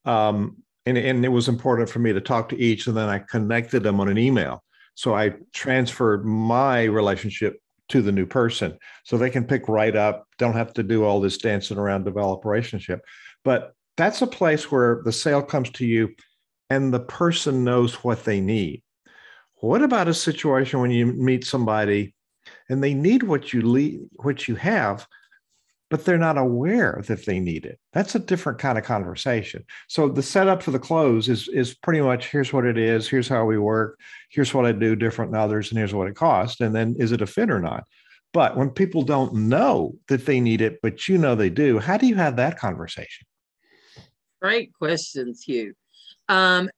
Um, 0.05 0.63
and, 0.89 0.97
and 0.97 1.23
it 1.23 1.29
was 1.29 1.47
important 1.47 1.89
for 1.89 1.99
me 1.99 2.11
to 2.13 2.21
talk 2.21 2.49
to 2.49 2.59
each, 2.59 2.87
and 2.87 2.97
then 2.97 3.07
I 3.07 3.19
connected 3.19 3.83
them 3.83 3.99
on 3.99 4.09
an 4.09 4.17
email. 4.17 4.63
So 4.95 5.15
I 5.15 5.35
transferred 5.53 6.25
my 6.25 6.83
relationship 6.83 7.61
to 7.89 8.01
the 8.01 8.11
new 8.11 8.25
person. 8.25 8.77
So 9.03 9.17
they 9.17 9.29
can 9.29 9.45
pick 9.45 9.67
right 9.67 9.95
up 9.95 10.25
don't 10.37 10.53
have 10.53 10.73
to 10.73 10.83
do 10.83 11.03
all 11.03 11.19
this 11.19 11.37
dancing 11.37 11.77
around 11.77 12.05
develop 12.05 12.45
relationship. 12.45 13.01
But 13.43 13.73
that's 13.97 14.21
a 14.21 14.27
place 14.27 14.71
where 14.71 15.01
the 15.03 15.11
sale 15.11 15.41
comes 15.41 15.69
to 15.71 15.85
you 15.85 16.15
and 16.69 16.93
the 16.93 16.99
person 16.99 17.63
knows 17.63 17.95
what 18.03 18.23
they 18.23 18.39
need. 18.39 18.83
What 19.55 19.81
about 19.81 20.07
a 20.07 20.13
situation 20.13 20.79
when 20.79 20.91
you 20.91 21.07
meet 21.07 21.45
somebody 21.45 22.15
and 22.69 22.81
they 22.83 22.93
need 22.93 23.23
what 23.23 23.53
you 23.53 23.61
lead, 23.61 24.01
what 24.15 24.47
you 24.47 24.55
have 24.55 25.05
but 25.89 26.05
they're 26.05 26.17
not 26.17 26.37
aware 26.37 27.01
that 27.07 27.25
they 27.25 27.39
need 27.39 27.65
it. 27.65 27.79
That's 27.93 28.15
a 28.15 28.19
different 28.19 28.59
kind 28.59 28.77
of 28.77 28.83
conversation. 28.83 29.65
So 29.87 30.07
the 30.07 30.23
setup 30.23 30.61
for 30.61 30.71
the 30.71 30.79
close 30.79 31.27
is 31.27 31.47
is 31.49 31.73
pretty 31.73 32.01
much 32.01 32.27
here's 32.27 32.53
what 32.53 32.65
it 32.65 32.77
is, 32.77 33.07
here's 33.07 33.27
how 33.27 33.45
we 33.45 33.57
work, 33.57 33.99
here's 34.29 34.53
what 34.53 34.65
I 34.65 34.71
do 34.71 34.95
different 34.95 35.31
than 35.31 35.41
others, 35.41 35.69
and 35.69 35.77
here's 35.77 35.93
what 35.93 36.07
it 36.07 36.15
costs, 36.15 36.61
and 36.61 36.75
then 36.75 36.95
is 36.99 37.11
it 37.11 37.21
a 37.21 37.27
fit 37.27 37.49
or 37.49 37.59
not? 37.59 37.83
But 38.31 38.55
when 38.55 38.69
people 38.69 39.01
don't 39.01 39.33
know 39.33 39.95
that 40.07 40.25
they 40.25 40.39
need 40.39 40.61
it, 40.61 40.79
but 40.83 41.07
you 41.07 41.17
know 41.17 41.33
they 41.33 41.49
do, 41.49 41.79
how 41.79 41.97
do 41.97 42.05
you 42.05 42.15
have 42.15 42.35
that 42.35 42.59
conversation? 42.59 43.25
Great 44.39 44.71
questions, 44.73 45.41
Hugh. 45.41 45.73
Um, 46.27 46.69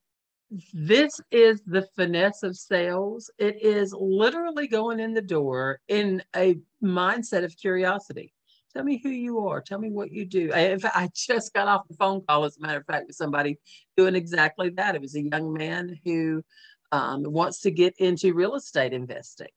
this 0.74 1.20
is 1.30 1.62
the 1.65 1.88
finesse 1.96 2.44
of 2.44 2.56
sales. 2.56 3.30
It 3.38 3.62
is 3.62 3.94
literally 3.98 4.68
going 4.68 5.00
in 5.00 5.13
the 5.13 5.22
door 5.22 5.80
in 5.89 6.24
a 6.36 6.58
mindset 6.82 7.44
of 7.44 7.56
curiosity 7.58 8.34
Tell 8.74 8.84
me 8.84 9.00
who 9.04 9.10
you 9.10 9.40
are. 9.48 9.62
Tell 9.62 9.80
me 9.80 9.90
what 9.90 10.12
you 10.12 10.25
do. 10.25 10.51
I, 10.54 10.78
I 10.96 11.10
just 11.13 11.54
got 11.54 11.68
off 11.68 11.88
the 11.88 11.96
phone 11.96 12.22
call, 12.28 12.46
as 12.46 12.58
a 12.58 12.62
matter 12.62 12.80
of 12.80 12.86
fact, 12.86 13.08
with 13.08 13.16
somebody 13.16 13.60
doing 13.98 14.16
exactly 14.16 14.70
that. 14.72 14.96
It 14.96 15.01
was 15.01 15.16
a 15.16 15.24
young 15.24 15.54
man 15.54 16.00
who 16.06 16.44
um, 16.92 17.24
wants 17.24 17.62
to 17.62 17.72
get 17.72 17.96
into 17.98 18.34
real 18.34 18.56
estate 18.56 18.94
investing. 18.94 19.50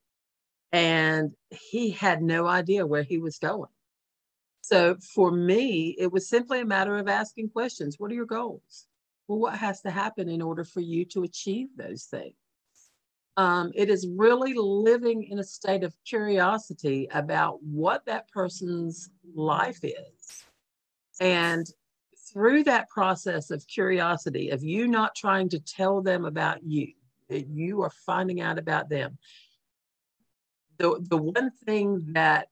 And 0.72 1.32
he 1.50 1.90
had 1.90 2.22
no 2.22 2.46
idea 2.46 2.86
where 2.86 3.04
he 3.04 3.18
was 3.18 3.38
going. 3.38 3.70
So 4.62 4.96
for 5.14 5.30
me, 5.30 5.94
it 5.98 6.10
was 6.10 6.28
simply 6.28 6.60
a 6.60 6.66
matter 6.66 6.96
of 6.96 7.06
asking 7.06 7.50
questions. 7.50 7.96
What 7.98 8.10
are 8.10 8.14
your 8.14 8.26
goals? 8.26 8.86
Well, 9.28 9.38
what 9.38 9.56
has 9.58 9.82
to 9.82 9.90
happen 9.90 10.28
in 10.28 10.42
order 10.42 10.64
for 10.64 10.80
you 10.80 11.04
to 11.06 11.22
achieve 11.22 11.68
those 11.76 12.04
things? 12.04 12.34
Um, 13.36 13.72
it 13.74 13.90
is 13.90 14.06
really 14.16 14.54
living 14.54 15.24
in 15.24 15.38
a 15.38 15.44
state 15.44 15.82
of 15.82 15.94
curiosity 16.06 17.08
about 17.12 17.62
what 17.62 18.04
that 18.06 18.28
person's 18.28 19.10
life 19.34 19.80
is. 19.82 20.44
And 21.20 21.66
through 22.32 22.64
that 22.64 22.88
process 22.88 23.50
of 23.50 23.66
curiosity, 23.66 24.50
of 24.50 24.62
you 24.62 24.86
not 24.86 25.14
trying 25.14 25.48
to 25.50 25.60
tell 25.60 26.00
them 26.00 26.24
about 26.24 26.62
you, 26.64 26.92
that 27.28 27.48
you 27.48 27.82
are 27.82 27.92
finding 28.06 28.40
out 28.40 28.58
about 28.58 28.88
them. 28.88 29.18
The, 30.78 31.04
the 31.08 31.16
one 31.16 31.50
thing 31.64 32.04
that 32.12 32.48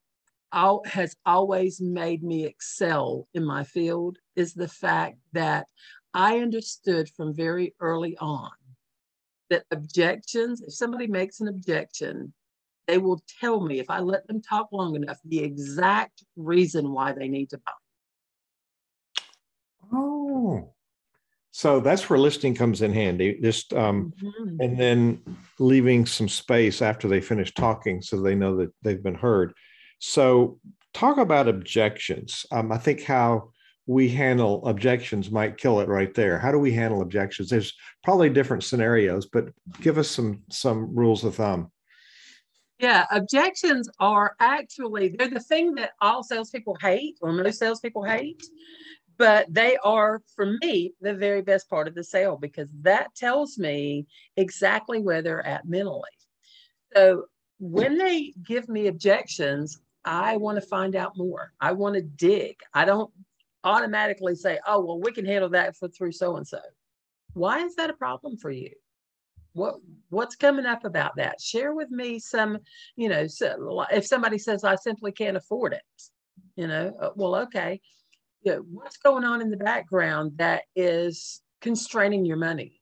all, 0.53 0.83
has 0.87 1.17
always 1.25 1.81
made 1.81 2.23
me 2.23 2.45
excel 2.45 3.27
in 3.35 3.45
my 3.45 3.65
field 3.65 4.19
is 4.37 4.55
the 4.55 4.69
fact 4.69 5.19
that 5.33 5.67
I 6.15 6.39
understood 6.39 7.09
from 7.09 7.35
very 7.35 7.75
early 7.81 8.17
on 8.19 8.51
that 9.53 9.65
objections, 9.71 10.63
if 10.63 10.73
somebody 10.73 11.07
makes 11.07 11.41
an 11.41 11.49
objection, 11.49 12.33
they 12.87 12.99
will 12.99 13.23
tell 13.41 13.61
me 13.61 13.79
if 13.79 13.91
I 13.91 14.01
let 14.01 14.27
them 14.27 14.41
talk 14.43 14.69
long 14.73 14.97
enough 14.97 15.19
the 15.25 15.41
exact 15.41 16.25
reason 16.37 16.91
why 16.91 17.13
they 17.13 17.29
need 17.29 17.51
to 17.51 17.59
buy. 17.59 19.23
Oh, 19.93 20.73
so 21.51 21.81
that's 21.81 22.09
where 22.09 22.19
listing 22.19 22.55
comes 22.55 22.81
in 22.81 22.95
handy. 22.95 23.39
Just 23.43 23.75
um, 23.75 24.15
mm-hmm. 24.23 24.61
and 24.61 24.81
then 24.81 25.23
leaving 25.59 26.07
some 26.07 26.29
space 26.29 26.81
after 26.81 27.09
they 27.09 27.21
finish 27.21 27.53
talking 27.53 28.01
so 28.01 28.21
they 28.21 28.35
know 28.35 28.57
that 28.57 28.73
they've 28.81 29.03
been 29.03 29.15
heard. 29.15 29.53
So 29.99 30.59
talk 30.95 31.19
about 31.19 31.49
objections. 31.49 32.47
Um, 32.51 32.73
I 32.73 32.79
think 32.79 33.03
how 33.03 33.52
we 33.87 34.09
handle 34.09 34.65
objections 34.67 35.31
might 35.31 35.59
kill 35.59 35.81
it 35.81 35.89
right 35.89 36.15
there. 36.15 36.39
How 36.39 36.53
do 36.53 36.59
we 36.59 36.73
handle 36.73 37.03
objections? 37.03 37.49
There's 37.49 37.75
probably 38.05 38.31
different 38.31 38.65
scenarios, 38.65 39.27
but 39.27 39.49
give 39.81 39.99
us 39.99 40.09
some 40.09 40.43
some 40.51 40.95
rules 40.95 41.25
of 41.25 41.35
thumb. 41.35 41.71
Yeah, 42.79 43.07
objections 43.11 43.89
are 43.99 44.35
actually 44.41 45.17
they're 45.19 45.29
the 45.29 45.41
thing 45.41 45.75
that 45.77 45.93
all 46.01 46.23
salespeople 46.23 46.77
hate, 46.81 47.17
or 47.21 47.33
most 47.33 47.59
salespeople 47.59 48.05
hate, 48.05 48.43
but 49.19 49.53
they 49.53 49.77
are 49.85 50.23
for 50.35 50.57
me 50.63 50.95
the 51.01 51.15
very 51.15 51.43
best 51.43 51.69
part 51.69 51.89
of 51.89 51.95
the 51.95 52.05
sale 52.05 52.37
because 52.37 52.71
that 52.83 53.15
tells 53.17 53.59
me 53.59 54.07
exactly 54.37 55.01
where 55.01 55.23
they're 55.23 55.47
at 55.47 55.67
mentally. 55.67 56.11
So 56.95 57.25
when 57.59 57.99
they 57.99 58.35
give 58.45 58.69
me 58.69 58.89
objections, 58.89 59.81
I 60.05 60.37
want 60.37 60.61
to 60.61 60.67
find 60.67 60.97
out 60.97 61.17
more. 61.17 61.53
I 61.61 61.73
want 61.73 61.95
to 61.95 62.03
dig. 62.03 62.57
I 62.75 62.85
don't 62.85 63.13
automatically 63.65 64.35
say, 64.35 64.59
oh, 64.67 64.85
well, 64.85 65.01
we 65.01 65.13
can 65.13 65.25
handle 65.25 65.51
that 65.51 65.77
for 65.77 65.89
through 65.89 66.13
so 66.13 66.37
and 66.37 66.47
so. 66.47 66.61
Why 67.35 67.61
is 67.61 67.77
that 67.77 67.91
a 67.91 67.95
problem 67.95 68.37
for 68.37 68.51
you? 68.51 68.71
What 69.55 69.77
what's 70.09 70.37
coming 70.37 70.65
up 70.65 70.85
about 70.85 71.17
that? 71.17 71.41
Share 71.41 71.75
with 71.75 71.91
me 71.91 72.19
some, 72.19 72.59
you 72.97 73.09
know, 73.09 73.27
so 73.27 73.85
if 73.93 74.07
somebody 74.07 74.39
says 74.39 74.65
I 74.65 74.77
simply 74.77 75.13
can't 75.13 75.37
afford 75.37 75.75
it, 75.75 75.83
you 76.57 76.67
know, 76.67 76.95
uh, 77.01 77.11
well, 77.17 77.37
okay, 77.37 77.81
you 78.43 78.53
know, 78.53 78.65
what's 78.71 78.97
going 78.97 79.25
on 79.25 79.43
in 79.43 79.51
the 79.51 79.57
background 79.57 80.33
that 80.37 80.63
is 80.75 81.43
constraining 81.61 82.25
your 82.25 82.39
money? 82.39 82.81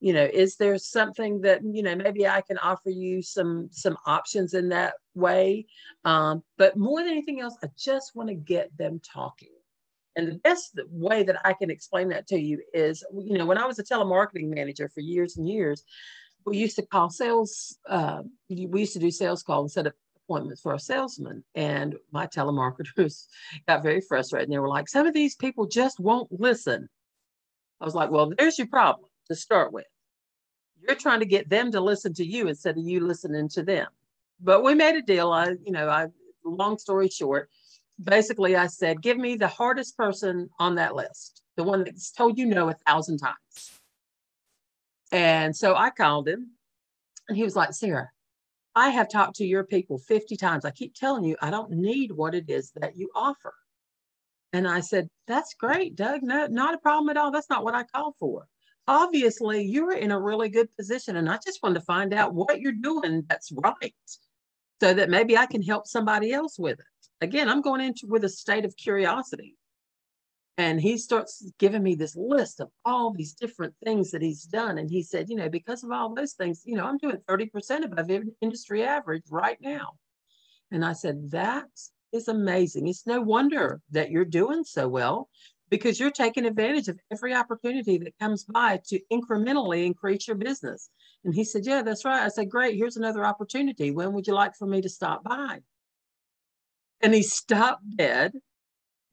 You 0.00 0.14
know, 0.14 0.24
is 0.24 0.56
there 0.56 0.78
something 0.78 1.42
that 1.42 1.60
you 1.62 1.82
know 1.82 1.94
maybe 1.94 2.26
I 2.26 2.40
can 2.42 2.58
offer 2.58 2.90
you 2.90 3.22
some 3.22 3.68
some 3.70 3.96
options 4.06 4.54
in 4.54 4.70
that 4.70 4.94
way? 5.14 5.66
Um, 6.04 6.42
but 6.56 6.76
more 6.76 7.00
than 7.00 7.12
anything 7.12 7.40
else, 7.40 7.56
I 7.62 7.68
just 7.78 8.12
want 8.14 8.28
to 8.28 8.34
get 8.34 8.76
them 8.78 9.00
talking 9.00 9.50
and 10.16 10.28
the 10.28 10.38
best 10.38 10.78
way 10.90 11.22
that 11.22 11.40
I 11.44 11.52
can 11.52 11.70
explain 11.70 12.08
that 12.08 12.26
to 12.28 12.38
you 12.38 12.60
is, 12.74 13.04
you 13.12 13.38
know, 13.38 13.46
when 13.46 13.58
I 13.58 13.66
was 13.66 13.78
a 13.78 13.84
telemarketing 13.84 14.52
manager 14.54 14.88
for 14.92 15.00
years 15.00 15.36
and 15.36 15.48
years, 15.48 15.84
we 16.44 16.56
used 16.56 16.76
to 16.76 16.86
call 16.86 17.10
sales, 17.10 17.78
uh, 17.88 18.22
we 18.48 18.80
used 18.80 18.94
to 18.94 18.98
do 18.98 19.10
sales 19.10 19.42
calls 19.42 19.74
set 19.74 19.86
up 19.86 19.94
appointments 20.30 20.62
for 20.62 20.74
a 20.74 20.78
salesman. 20.78 21.44
And 21.54 21.96
my 22.12 22.26
telemarketers 22.26 23.26
got 23.68 23.82
very 23.82 24.00
frustrated. 24.00 24.48
And 24.48 24.54
they 24.54 24.58
were 24.58 24.68
like, 24.68 24.88
some 24.88 25.06
of 25.06 25.14
these 25.14 25.36
people 25.36 25.66
just 25.66 26.00
won't 26.00 26.28
listen. 26.30 26.88
I 27.80 27.84
was 27.84 27.94
like, 27.94 28.10
well, 28.10 28.32
there's 28.36 28.58
your 28.58 28.68
problem 28.68 29.08
to 29.28 29.34
start 29.34 29.72
with. 29.72 29.86
You're 30.86 30.96
trying 30.96 31.20
to 31.20 31.26
get 31.26 31.48
them 31.48 31.72
to 31.72 31.80
listen 31.80 32.14
to 32.14 32.24
you 32.24 32.48
instead 32.48 32.78
of 32.78 32.84
you 32.84 33.00
listening 33.00 33.48
to 33.50 33.62
them. 33.62 33.86
But 34.40 34.62
we 34.62 34.74
made 34.74 34.96
a 34.96 35.02
deal. 35.02 35.30
I, 35.30 35.56
you 35.64 35.72
know, 35.72 35.88
I, 35.88 36.06
long 36.44 36.78
story 36.78 37.08
short, 37.08 37.50
basically 38.02 38.56
I 38.56 38.66
said, 38.66 39.02
give 39.02 39.18
me 39.18 39.36
the 39.36 39.48
hardest 39.48 39.96
person 39.96 40.48
on 40.58 40.76
that 40.76 40.94
list, 40.94 41.42
the 41.56 41.64
one 41.64 41.84
that's 41.84 42.10
told 42.10 42.38
you 42.38 42.46
no 42.46 42.68
a 42.68 42.76
thousand 42.86 43.18
times. 43.18 43.80
And 45.12 45.54
so 45.54 45.74
I 45.74 45.90
called 45.90 46.28
him 46.28 46.50
and 47.28 47.36
he 47.36 47.44
was 47.44 47.56
like, 47.56 47.72
Sarah, 47.72 48.10
I 48.74 48.90
have 48.90 49.10
talked 49.10 49.36
to 49.36 49.44
your 49.44 49.64
people 49.64 49.98
50 49.98 50.36
times. 50.36 50.64
I 50.64 50.70
keep 50.70 50.94
telling 50.94 51.24
you, 51.24 51.36
I 51.40 51.50
don't 51.50 51.72
need 51.72 52.12
what 52.12 52.34
it 52.34 52.48
is 52.48 52.70
that 52.76 52.96
you 52.96 53.10
offer. 53.14 53.54
And 54.52 54.66
I 54.66 54.80
said, 54.80 55.08
That's 55.26 55.54
great, 55.54 55.96
Doug. 55.96 56.22
No, 56.22 56.46
not 56.46 56.74
a 56.74 56.78
problem 56.78 57.08
at 57.10 57.16
all. 57.16 57.30
That's 57.30 57.50
not 57.50 57.64
what 57.64 57.74
I 57.74 57.84
called 57.84 58.14
for. 58.18 58.46
Obviously, 58.88 59.62
you're 59.62 59.92
in 59.92 60.10
a 60.10 60.20
really 60.20 60.48
good 60.48 60.68
position. 60.76 61.16
And 61.16 61.28
I 61.28 61.38
just 61.44 61.62
wanted 61.62 61.80
to 61.80 61.84
find 61.84 62.12
out 62.12 62.34
what 62.34 62.60
you're 62.60 62.72
doing 62.72 63.24
that's 63.28 63.52
right 63.52 63.94
so 64.80 64.92
that 64.94 65.10
maybe 65.10 65.36
I 65.36 65.46
can 65.46 65.62
help 65.62 65.86
somebody 65.86 66.32
else 66.32 66.58
with 66.58 66.80
it 66.80 66.99
again, 67.20 67.48
I'm 67.48 67.62
going 67.62 67.80
into 67.80 68.06
with 68.06 68.24
a 68.24 68.28
state 68.28 68.64
of 68.64 68.76
curiosity. 68.76 69.56
And 70.58 70.78
he 70.80 70.98
starts 70.98 71.50
giving 71.58 71.82
me 71.82 71.94
this 71.94 72.14
list 72.16 72.60
of 72.60 72.68
all 72.84 73.12
these 73.12 73.32
different 73.32 73.74
things 73.82 74.10
that 74.10 74.20
he's 74.20 74.42
done. 74.42 74.76
And 74.76 74.90
he 74.90 75.02
said, 75.02 75.30
you 75.30 75.36
know, 75.36 75.48
because 75.48 75.82
of 75.82 75.90
all 75.90 76.14
those 76.14 76.34
things, 76.34 76.62
you 76.66 76.76
know, 76.76 76.84
I'm 76.84 76.98
doing 76.98 77.16
30% 77.28 77.84
above 77.84 78.10
industry 78.42 78.84
average 78.84 79.24
right 79.30 79.56
now. 79.60 79.92
And 80.70 80.84
I 80.84 80.92
said, 80.92 81.30
that 81.30 81.68
is 82.12 82.28
amazing. 82.28 82.88
It's 82.88 83.06
no 83.06 83.22
wonder 83.22 83.80
that 83.92 84.10
you're 84.10 84.24
doing 84.26 84.64
so 84.64 84.86
well 84.86 85.30
because 85.70 85.98
you're 85.98 86.10
taking 86.10 86.44
advantage 86.44 86.88
of 86.88 86.98
every 87.10 87.34
opportunity 87.34 87.96
that 87.98 88.18
comes 88.18 88.44
by 88.44 88.80
to 88.88 89.00
incrementally 89.10 89.86
increase 89.86 90.26
your 90.26 90.36
business. 90.36 90.90
And 91.24 91.34
he 91.34 91.44
said, 91.44 91.64
Yeah, 91.64 91.82
that's 91.82 92.04
right. 92.04 92.22
I 92.22 92.28
said, 92.28 92.50
Great. 92.50 92.76
Here's 92.76 92.96
another 92.96 93.24
opportunity. 93.24 93.92
When 93.92 94.12
would 94.12 94.26
you 94.26 94.34
like 94.34 94.56
for 94.56 94.66
me 94.66 94.82
to 94.82 94.88
stop 94.88 95.22
by? 95.22 95.60
And 97.02 97.14
he 97.14 97.22
stopped 97.22 97.82
dead 97.96 98.32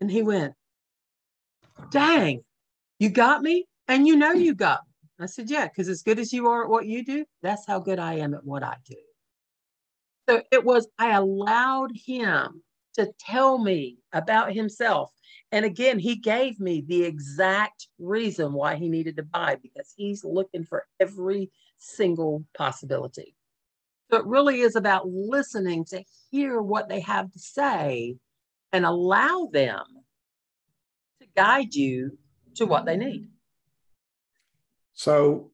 and 0.02 0.12
he 0.12 0.22
went, 0.22 0.54
Dang, 1.92 2.44
you 3.00 3.10
got 3.10 3.42
me? 3.42 3.66
And 3.88 4.08
you 4.08 4.16
know 4.16 4.32
you 4.32 4.54
got 4.54 4.82
me. 4.86 5.24
I 5.24 5.26
said, 5.28 5.50
Yeah, 5.50 5.68
because 5.68 5.88
as 5.88 6.04
good 6.04 6.20
as 6.20 6.34
you 6.34 6.48
are 6.48 6.64
at 6.64 6.70
what 6.70 6.86
you 6.86 7.04
do, 7.04 7.26
that's 7.42 7.66
how 7.66 7.80
good 7.80 8.00
I 8.00 8.16
am 8.16 8.34
at 8.34 8.44
what 8.44 8.64
I 8.64 8.76
do. 8.86 8.96
So 10.30 10.42
it 10.52 10.66
was, 10.66 10.88
I 11.00 11.12
allowed 11.12 11.92
him 11.96 12.62
to 12.96 13.12
tell 13.20 13.58
me 13.58 14.00
about 14.12 14.54
himself. 14.54 15.12
And 15.52 15.64
again, 15.64 15.98
he 16.00 16.18
gave 16.18 16.60
me 16.60 16.84
the 16.86 17.04
exact 17.06 17.88
reason 18.00 18.52
why 18.52 18.76
he 18.76 18.90
needed 18.90 19.16
to 19.16 19.24
buy 19.24 19.58
because 19.62 19.94
he's 19.96 20.26
looking 20.26 20.66
for 20.66 20.86
every 21.00 21.50
single 21.78 22.44
possibility. 22.58 23.37
So 24.10 24.18
it 24.18 24.26
really 24.26 24.62
is 24.62 24.76
about 24.76 25.08
listening 25.08 25.86
to 25.86 26.04
hear 26.32 26.62
what 26.62 26.88
they 26.88 27.02
have 27.02 27.32
to 27.32 27.40
say 27.40 28.16
and 28.72 28.86
allow 28.86 29.50
them 29.52 29.84
to 31.22 31.28
guide 31.36 31.74
you 31.74 32.18
to 32.56 32.66
what 32.66 32.86
they 32.86 32.96
need. 32.96 33.28
So 34.94 35.52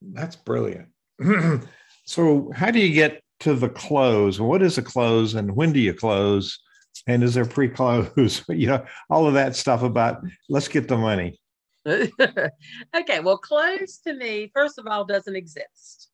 that's 0.00 0.36
brilliant. 0.36 0.88
so, 2.04 2.50
how 2.54 2.70
do 2.70 2.78
you 2.78 2.92
get 2.92 3.22
to 3.40 3.54
the 3.54 3.68
close? 3.68 4.40
What 4.40 4.62
is 4.62 4.78
a 4.78 4.82
close 4.82 5.34
and 5.34 5.54
when 5.54 5.72
do 5.72 5.80
you 5.80 5.94
close? 5.94 6.58
And 7.06 7.22
is 7.22 7.34
there 7.34 7.44
pre 7.44 7.68
close? 7.68 8.42
you 8.48 8.66
know, 8.66 8.84
all 9.08 9.26
of 9.26 9.34
that 9.34 9.56
stuff 9.56 9.82
about 9.82 10.22
let's 10.48 10.68
get 10.68 10.88
the 10.88 10.96
money. 10.96 11.40
okay, 11.86 13.20
well, 13.22 13.38
close 13.38 13.98
to 13.98 14.12
me, 14.12 14.50
first 14.52 14.78
of 14.78 14.86
all, 14.88 15.04
doesn't 15.04 15.36
exist. 15.36 16.10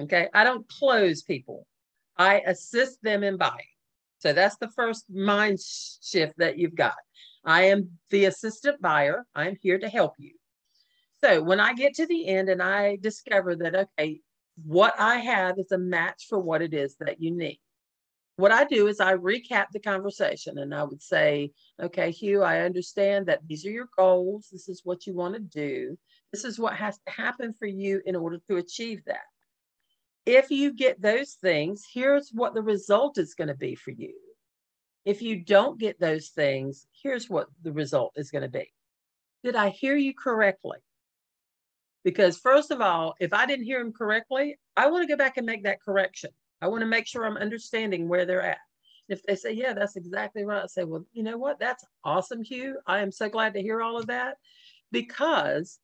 Okay, 0.00 0.28
I 0.34 0.44
don't 0.44 0.68
close 0.68 1.22
people, 1.22 1.66
I 2.16 2.40
assist 2.40 3.02
them 3.02 3.22
in 3.22 3.36
buying. 3.36 3.54
So 4.18 4.32
that's 4.32 4.56
the 4.56 4.70
first 4.70 5.04
mind 5.10 5.58
shift 5.60 6.38
that 6.38 6.58
you've 6.58 6.74
got. 6.74 6.94
I 7.44 7.64
am 7.64 7.90
the 8.10 8.24
assistant 8.24 8.80
buyer, 8.80 9.24
I'm 9.34 9.56
here 9.60 9.78
to 9.78 9.88
help 9.88 10.14
you. 10.18 10.32
So 11.22 11.42
when 11.42 11.60
I 11.60 11.74
get 11.74 11.94
to 11.94 12.06
the 12.06 12.26
end 12.26 12.48
and 12.48 12.62
I 12.62 12.96
discover 12.96 13.54
that, 13.56 13.74
okay, 13.74 14.20
what 14.64 14.94
I 14.98 15.16
have 15.16 15.58
is 15.58 15.72
a 15.72 15.78
match 15.78 16.26
for 16.28 16.38
what 16.38 16.62
it 16.62 16.74
is 16.74 16.96
that 17.00 17.20
you 17.20 17.30
need. 17.30 17.60
What 18.36 18.50
I 18.50 18.64
do 18.64 18.88
is 18.88 18.98
I 18.98 19.14
recap 19.14 19.66
the 19.72 19.78
conversation 19.78 20.58
and 20.58 20.74
I 20.74 20.82
would 20.82 21.02
say, 21.02 21.52
okay, 21.80 22.10
Hugh, 22.10 22.42
I 22.42 22.60
understand 22.60 23.26
that 23.26 23.46
these 23.46 23.64
are 23.64 23.70
your 23.70 23.88
goals. 23.96 24.48
This 24.50 24.68
is 24.68 24.80
what 24.84 25.06
you 25.06 25.14
want 25.14 25.34
to 25.34 25.40
do. 25.40 25.96
This 26.32 26.44
is 26.44 26.58
what 26.58 26.74
has 26.74 26.98
to 27.06 27.12
happen 27.12 27.54
for 27.56 27.66
you 27.66 28.02
in 28.04 28.16
order 28.16 28.38
to 28.50 28.56
achieve 28.56 29.02
that. 29.06 29.22
If 30.26 30.50
you 30.50 30.72
get 30.72 31.02
those 31.02 31.32
things, 31.32 31.84
here's 31.92 32.30
what 32.30 32.54
the 32.54 32.62
result 32.62 33.18
is 33.18 33.34
going 33.34 33.48
to 33.48 33.54
be 33.54 33.74
for 33.74 33.90
you. 33.90 34.14
If 35.04 35.20
you 35.20 35.36
don't 35.36 35.78
get 35.78 36.00
those 36.00 36.28
things, 36.28 36.86
here's 37.02 37.28
what 37.28 37.48
the 37.62 37.72
result 37.72 38.12
is 38.16 38.30
going 38.30 38.42
to 38.42 38.48
be. 38.48 38.72
Did 39.42 39.54
I 39.54 39.68
hear 39.68 39.96
you 39.96 40.14
correctly? 40.14 40.78
Because, 42.04 42.38
first 42.38 42.70
of 42.70 42.80
all, 42.80 43.14
if 43.20 43.34
I 43.34 43.44
didn't 43.44 43.66
hear 43.66 43.80
him 43.80 43.92
correctly, 43.92 44.58
I 44.76 44.88
want 44.88 45.02
to 45.02 45.08
go 45.12 45.16
back 45.16 45.36
and 45.36 45.46
make 45.46 45.64
that 45.64 45.82
correction. 45.82 46.30
I 46.62 46.68
want 46.68 46.80
to 46.80 46.86
make 46.86 47.06
sure 47.06 47.26
I'm 47.26 47.36
understanding 47.36 48.08
where 48.08 48.24
they're 48.24 48.42
at. 48.42 48.58
If 49.08 49.22
they 49.24 49.36
say, 49.36 49.52
yeah, 49.52 49.74
that's 49.74 49.96
exactly 49.96 50.44
right, 50.44 50.62
I 50.62 50.66
say, 50.66 50.84
well, 50.84 51.04
you 51.12 51.22
know 51.22 51.36
what? 51.36 51.58
That's 51.58 51.84
awesome, 52.04 52.42
Hugh. 52.42 52.78
I 52.86 53.00
am 53.00 53.12
so 53.12 53.28
glad 53.28 53.52
to 53.54 53.60
hear 53.62 53.82
all 53.82 53.98
of 53.98 54.06
that 54.06 54.38
because 54.90 55.78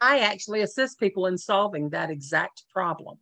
I 0.00 0.20
actually 0.20 0.60
assist 0.60 1.00
people 1.00 1.26
in 1.26 1.36
solving 1.36 1.90
that 1.90 2.10
exact 2.10 2.62
problem. 2.72 3.18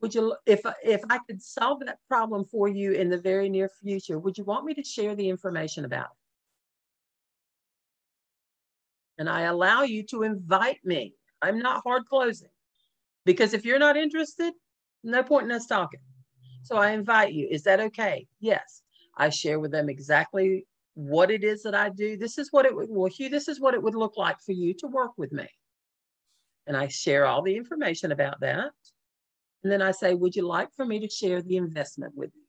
Would 0.00 0.14
you, 0.14 0.36
if 0.46 0.60
if 0.84 1.02
I 1.10 1.18
could 1.26 1.42
solve 1.42 1.80
that 1.80 1.98
problem 2.08 2.44
for 2.44 2.68
you 2.68 2.92
in 2.92 3.10
the 3.10 3.18
very 3.18 3.48
near 3.48 3.68
future, 3.82 4.18
would 4.18 4.38
you 4.38 4.44
want 4.44 4.64
me 4.64 4.74
to 4.74 4.84
share 4.84 5.16
the 5.16 5.28
information 5.28 5.84
about 5.84 6.06
it? 6.06 6.18
And 9.18 9.28
I 9.28 9.42
allow 9.42 9.82
you 9.82 10.04
to 10.04 10.22
invite 10.22 10.78
me. 10.84 11.14
I'm 11.42 11.58
not 11.58 11.82
hard 11.84 12.06
closing 12.06 12.50
because 13.24 13.52
if 13.54 13.64
you're 13.64 13.78
not 13.78 13.96
interested, 13.96 14.52
no 15.02 15.22
point 15.22 15.46
in 15.46 15.52
us 15.52 15.66
talking. 15.66 16.00
So 16.62 16.76
I 16.76 16.90
invite 16.90 17.32
you. 17.32 17.48
Is 17.50 17.64
that 17.64 17.80
okay? 17.80 18.26
Yes. 18.40 18.82
I 19.16 19.30
share 19.30 19.58
with 19.58 19.72
them 19.72 19.88
exactly 19.88 20.66
what 20.94 21.30
it 21.30 21.42
is 21.42 21.62
that 21.62 21.74
I 21.74 21.88
do. 21.88 22.16
This 22.16 22.38
is 22.38 22.52
what 22.52 22.66
it 22.66 22.74
would, 22.74 22.88
well, 22.88 23.10
Hugh, 23.10 23.28
this 23.28 23.48
is 23.48 23.60
what 23.60 23.74
it 23.74 23.82
would 23.82 23.94
look 23.94 24.16
like 24.16 24.40
for 24.40 24.52
you 24.52 24.74
to 24.74 24.86
work 24.86 25.12
with 25.16 25.32
me. 25.32 25.48
And 26.66 26.76
I 26.76 26.88
share 26.88 27.26
all 27.26 27.42
the 27.42 27.56
information 27.56 28.12
about 28.12 28.40
that. 28.40 28.72
And 29.62 29.72
then 29.72 29.82
I 29.82 29.90
say, 29.90 30.14
would 30.14 30.36
you 30.36 30.46
like 30.46 30.68
for 30.76 30.84
me 30.84 31.00
to 31.00 31.08
share 31.08 31.42
the 31.42 31.56
investment 31.56 32.14
with 32.14 32.30
you? 32.34 32.42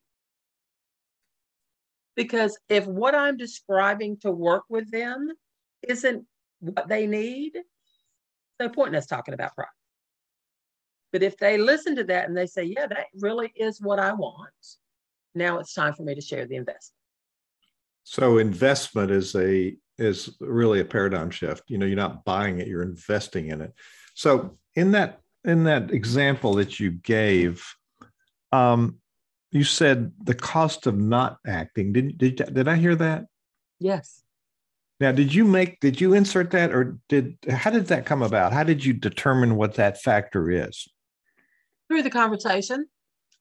Because 2.16 2.58
if 2.68 2.86
what 2.86 3.16
I'm 3.16 3.38
describing 3.38 4.18
to 4.18 4.32
work 4.32 4.64
with 4.70 4.92
them 4.92 5.32
isn't 5.88 6.26
what 6.60 6.88
they 6.88 7.08
need, 7.08 7.54
no 8.60 8.70
point 8.70 8.90
in 8.90 8.96
us 8.96 9.06
talking 9.06 9.34
about 9.34 9.56
price. 9.56 9.68
But 11.12 11.24
if 11.24 11.38
they 11.38 11.58
listen 11.58 11.96
to 11.96 12.04
that 12.06 12.28
and 12.28 12.38
they 12.38 12.46
say, 12.46 12.64
yeah, 12.64 12.86
that 12.88 13.08
really 13.20 13.52
is 13.56 13.82
what 13.82 14.00
I 14.00 14.14
want, 14.14 14.50
now 15.34 15.60
it's 15.60 15.74
time 15.74 15.94
for 15.94 16.04
me 16.04 16.14
to 16.14 16.22
share 16.22 16.46
the 16.46 16.56
investment. 16.56 16.96
So 18.04 18.38
investment 18.38 19.12
is 19.12 19.36
a 19.36 19.76
is 19.98 20.36
really 20.40 20.80
a 20.80 20.86
paradigm 20.86 21.30
shift. 21.30 21.64
You 21.68 21.78
know, 21.78 21.86
you're 21.86 21.96
not 21.96 22.24
buying 22.24 22.60
it, 22.60 22.68
you're 22.68 22.84
investing 22.84 23.50
in 23.50 23.62
it. 23.62 23.74
So 24.14 24.58
in 24.76 24.92
that 24.92 25.20
in 25.44 25.64
that 25.66 25.92
example 25.92 26.56
that 26.56 26.80
you 26.80 26.92
gave, 26.92 27.66
um, 28.52 28.98
you 29.52 29.64
said 29.64 30.12
the 30.24 30.36
cost 30.36 30.88
of 30.88 30.98
not 30.98 31.38
acting. 31.46 31.94
Did 31.94 32.18
did 32.18 32.36
did 32.54 32.68
I 32.68 32.76
hear 32.76 32.96
that? 32.96 33.26
Yes. 33.80 34.24
Now, 35.00 35.12
did 35.14 35.34
you 35.34 35.46
make 35.46 35.80
did 35.80 36.00
you 36.00 36.14
insert 36.14 36.52
that, 36.52 36.74
or 36.74 36.98
did 37.08 37.38
how 37.50 37.72
did 37.72 37.88
that 37.88 38.06
come 38.06 38.22
about? 38.22 38.54
How 38.54 38.64
did 38.64 38.84
you 38.84 38.94
determine 38.94 39.56
what 39.56 39.76
that 39.76 40.02
factor 40.02 40.52
is? 40.52 40.88
through 41.90 42.04
the 42.04 42.10
conversation 42.10 42.86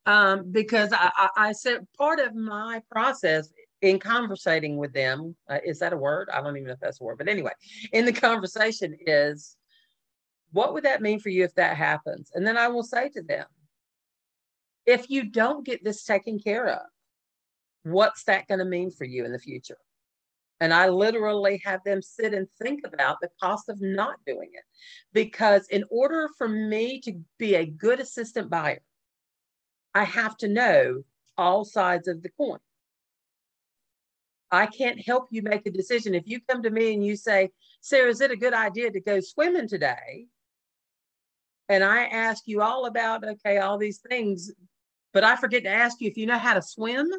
um, 0.06 0.50
because 0.50 0.92
I, 0.92 1.10
I, 1.14 1.28
I, 1.36 1.52
said 1.52 1.86
part 1.96 2.18
of 2.18 2.34
my 2.34 2.82
process 2.90 3.50
in 3.82 3.98
conversating 3.98 4.78
with 4.78 4.92
them 4.92 5.36
uh, 5.48 5.58
is 5.64 5.78
that 5.80 5.92
a 5.92 5.96
word? 5.96 6.28
I 6.32 6.40
don't 6.40 6.56
even 6.56 6.68
know 6.68 6.72
if 6.72 6.80
that's 6.80 7.00
a 7.00 7.04
word, 7.04 7.18
but 7.18 7.28
anyway, 7.28 7.52
in 7.92 8.06
the 8.06 8.12
conversation 8.12 8.96
is 9.06 9.56
what 10.52 10.72
would 10.74 10.84
that 10.84 11.02
mean 11.02 11.20
for 11.20 11.28
you 11.28 11.44
if 11.44 11.54
that 11.54 11.76
happens? 11.76 12.30
And 12.34 12.46
then 12.46 12.56
I 12.56 12.68
will 12.68 12.82
say 12.82 13.08
to 13.10 13.22
them, 13.22 13.46
if 14.86 15.10
you 15.10 15.24
don't 15.24 15.66
get 15.66 15.84
this 15.84 16.04
taken 16.04 16.38
care 16.38 16.68
of, 16.68 16.82
what's 17.82 18.24
that 18.24 18.48
going 18.48 18.60
to 18.60 18.64
mean 18.64 18.90
for 18.90 19.04
you 19.04 19.24
in 19.24 19.32
the 19.32 19.38
future? 19.38 19.76
And 20.60 20.74
I 20.74 20.88
literally 20.88 21.60
have 21.64 21.84
them 21.84 22.02
sit 22.02 22.34
and 22.34 22.48
think 22.60 22.80
about 22.84 23.18
the 23.20 23.28
cost 23.40 23.68
of 23.68 23.80
not 23.80 24.16
doing 24.26 24.50
it. 24.52 24.64
Because 25.12 25.68
in 25.68 25.84
order 25.90 26.28
for 26.36 26.48
me 26.48 27.00
to 27.02 27.20
be 27.38 27.54
a 27.54 27.66
good 27.66 28.00
assistant 28.00 28.50
buyer, 28.50 28.80
I 29.94 30.04
have 30.04 30.36
to 30.38 30.48
know 30.48 31.02
all 31.36 31.64
sides 31.64 32.08
of 32.08 32.22
the 32.22 32.30
coin. 32.30 32.58
I 34.50 34.66
can't 34.66 35.00
help 35.00 35.28
you 35.30 35.42
make 35.42 35.66
a 35.66 35.70
decision. 35.70 36.14
If 36.14 36.26
you 36.26 36.40
come 36.48 36.62
to 36.62 36.70
me 36.70 36.94
and 36.94 37.04
you 37.04 37.16
say, 37.16 37.50
Sarah, 37.80 38.08
is 38.08 38.20
it 38.20 38.30
a 38.30 38.36
good 38.36 38.54
idea 38.54 38.90
to 38.90 39.00
go 39.00 39.20
swimming 39.20 39.68
today? 39.68 40.26
And 41.68 41.84
I 41.84 42.04
ask 42.04 42.44
you 42.46 42.62
all 42.62 42.86
about, 42.86 43.24
okay, 43.24 43.58
all 43.58 43.78
these 43.78 43.98
things, 43.98 44.52
but 45.12 45.24
I 45.24 45.36
forget 45.36 45.64
to 45.64 45.70
ask 45.70 46.00
you 46.00 46.08
if 46.08 46.16
you 46.16 46.26
know 46.26 46.38
how 46.38 46.54
to 46.54 46.62
swim 46.62 47.10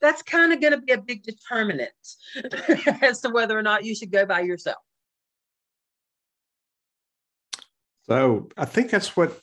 that's 0.00 0.22
kind 0.22 0.52
of 0.52 0.60
going 0.60 0.72
to 0.72 0.80
be 0.80 0.92
a 0.92 1.00
big 1.00 1.22
determinant 1.22 1.90
as 3.02 3.20
to 3.20 3.30
whether 3.30 3.58
or 3.58 3.62
not 3.62 3.84
you 3.84 3.94
should 3.94 4.10
go 4.10 4.26
by 4.26 4.40
yourself. 4.40 4.78
So 8.04 8.48
I 8.56 8.64
think 8.64 8.90
that's 8.90 9.16
what 9.16 9.40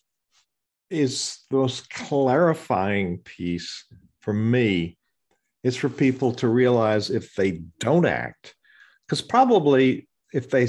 is 0.89 1.39
the 1.49 1.57
most 1.57 1.89
clarifying 1.89 3.17
piece 3.19 3.85
for 4.21 4.33
me 4.33 4.97
is 5.63 5.75
for 5.75 5.89
people 5.89 6.33
to 6.33 6.47
realize 6.47 7.09
if 7.09 7.33
they 7.35 7.61
don't 7.79 8.05
act, 8.05 8.55
because 9.05 9.21
probably 9.21 10.07
if 10.33 10.49
they 10.49 10.65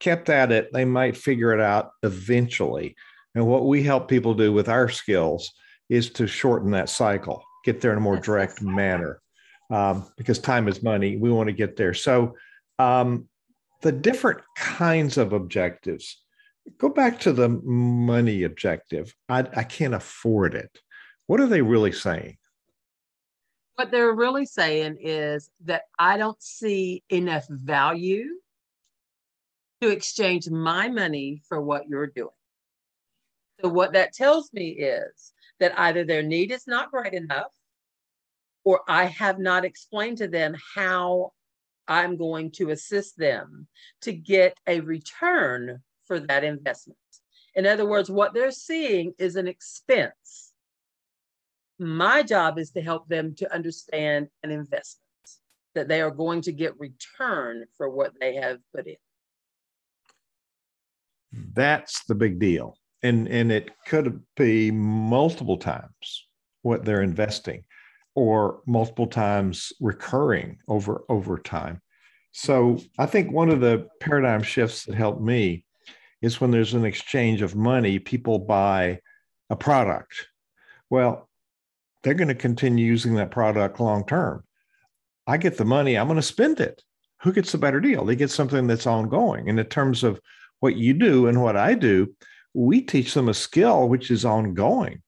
kept 0.00 0.28
at 0.28 0.52
it, 0.52 0.72
they 0.72 0.84
might 0.84 1.16
figure 1.16 1.52
it 1.52 1.60
out 1.60 1.90
eventually. 2.02 2.96
And 3.34 3.46
what 3.46 3.66
we 3.66 3.82
help 3.82 4.08
people 4.08 4.34
do 4.34 4.52
with 4.52 4.68
our 4.68 4.88
skills 4.88 5.52
is 5.88 6.10
to 6.10 6.26
shorten 6.26 6.70
that 6.72 6.88
cycle, 6.88 7.42
get 7.64 7.80
there 7.80 7.92
in 7.92 7.98
a 7.98 8.02
more 8.02 8.18
direct 8.18 8.62
manner 8.62 9.20
um, 9.70 10.10
because 10.16 10.38
time 10.38 10.68
is 10.68 10.82
money. 10.82 11.16
We 11.16 11.30
want 11.30 11.48
to 11.48 11.52
get 11.52 11.76
there. 11.76 11.94
So, 11.94 12.36
um, 12.78 13.28
the 13.82 13.92
different 13.92 14.40
kinds 14.56 15.18
of 15.18 15.32
objectives. 15.32 16.22
Go 16.78 16.88
back 16.88 17.20
to 17.20 17.32
the 17.32 17.48
money 17.48 18.42
objective. 18.42 19.14
I, 19.28 19.46
I 19.56 19.62
can't 19.62 19.94
afford 19.94 20.54
it. 20.54 20.70
What 21.26 21.40
are 21.40 21.46
they 21.46 21.62
really 21.62 21.92
saying? 21.92 22.36
What 23.76 23.90
they're 23.90 24.12
really 24.12 24.44
saying 24.44 24.98
is 25.00 25.50
that 25.64 25.82
I 25.98 26.16
don't 26.16 26.42
see 26.42 27.04
enough 27.08 27.46
value 27.48 28.26
to 29.80 29.88
exchange 29.88 30.48
my 30.48 30.88
money 30.88 31.42
for 31.48 31.60
what 31.60 31.88
you're 31.88 32.06
doing. 32.06 32.28
So, 33.60 33.68
what 33.68 33.92
that 33.92 34.12
tells 34.12 34.52
me 34.52 34.68
is 34.68 35.32
that 35.60 35.78
either 35.78 36.04
their 36.04 36.22
need 36.22 36.52
is 36.52 36.66
not 36.66 36.90
great 36.90 37.14
enough 37.14 37.52
or 38.64 38.82
I 38.88 39.04
have 39.04 39.38
not 39.38 39.64
explained 39.64 40.18
to 40.18 40.28
them 40.28 40.56
how 40.74 41.32
I'm 41.88 42.16
going 42.16 42.50
to 42.52 42.70
assist 42.70 43.16
them 43.16 43.66
to 44.02 44.12
get 44.12 44.58
a 44.66 44.80
return 44.80 45.82
for 46.06 46.20
that 46.20 46.44
investment. 46.44 46.98
In 47.54 47.66
other 47.66 47.86
words, 47.86 48.10
what 48.10 48.34
they're 48.34 48.50
seeing 48.50 49.14
is 49.18 49.36
an 49.36 49.48
expense. 49.48 50.52
My 51.78 52.22
job 52.22 52.58
is 52.58 52.70
to 52.72 52.82
help 52.82 53.08
them 53.08 53.34
to 53.36 53.52
understand 53.52 54.28
an 54.42 54.50
investment 54.50 55.02
that 55.74 55.88
they 55.88 56.00
are 56.00 56.10
going 56.10 56.42
to 56.42 56.52
get 56.52 56.78
return 56.78 57.64
for 57.76 57.88
what 57.88 58.12
they 58.20 58.34
have 58.34 58.58
put 58.74 58.86
in. 58.86 58.96
That's 61.32 62.04
the 62.04 62.14
big 62.14 62.38
deal. 62.38 62.76
and 63.02 63.28
and 63.28 63.52
it 63.52 63.70
could 63.86 64.20
be 64.36 64.70
multiple 64.72 65.56
times 65.56 66.26
what 66.62 66.84
they're 66.84 67.02
investing 67.02 67.62
or 68.14 68.60
multiple 68.66 69.06
times 69.06 69.72
recurring 69.80 70.58
over 70.66 71.04
over 71.08 71.38
time. 71.38 71.80
So 72.32 72.78
i 72.98 73.06
think 73.06 73.30
one 73.30 73.50
of 73.50 73.60
the 73.60 73.88
paradigm 74.00 74.42
shifts 74.42 74.84
that 74.84 74.94
helped 74.96 75.22
me 75.22 75.64
is 76.20 76.40
when 76.40 76.50
there's 76.50 76.74
an 76.74 76.84
exchange 76.84 77.42
of 77.42 77.54
money 77.54 77.98
people 78.00 78.38
buy 78.40 79.00
a 79.50 79.56
product. 79.56 80.26
Well 80.90 81.28
they're 82.02 82.14
going 82.14 82.28
to 82.28 82.34
continue 82.34 82.84
using 82.86 83.14
that 83.16 83.30
product 83.30 83.80
long 83.80 84.06
term. 84.06 84.44
I 85.26 85.36
get 85.36 85.56
the 85.56 85.64
money 85.64 85.96
i'm 85.96 86.08
going 86.08 86.16
to 86.16 86.22
spend 86.22 86.58
it. 86.60 86.82
Who 87.22 87.32
gets 87.32 87.52
the 87.52 87.58
better 87.58 87.80
deal? 87.80 88.04
They 88.04 88.16
get 88.16 88.30
something 88.30 88.66
that's 88.66 88.86
ongoing. 88.86 89.48
And 89.48 89.58
in 89.60 89.66
terms 89.66 90.04
of 90.04 90.20
what 90.60 90.76
you 90.76 90.94
do 90.94 91.26
and 91.26 91.42
what 91.42 91.56
i 91.56 91.74
do 91.74 92.08
we 92.58 92.80
teach 92.80 93.14
them 93.14 93.28
a 93.28 93.34
skill 93.34 93.88
which 93.88 94.10
is 94.10 94.24
ongoing. 94.24 95.02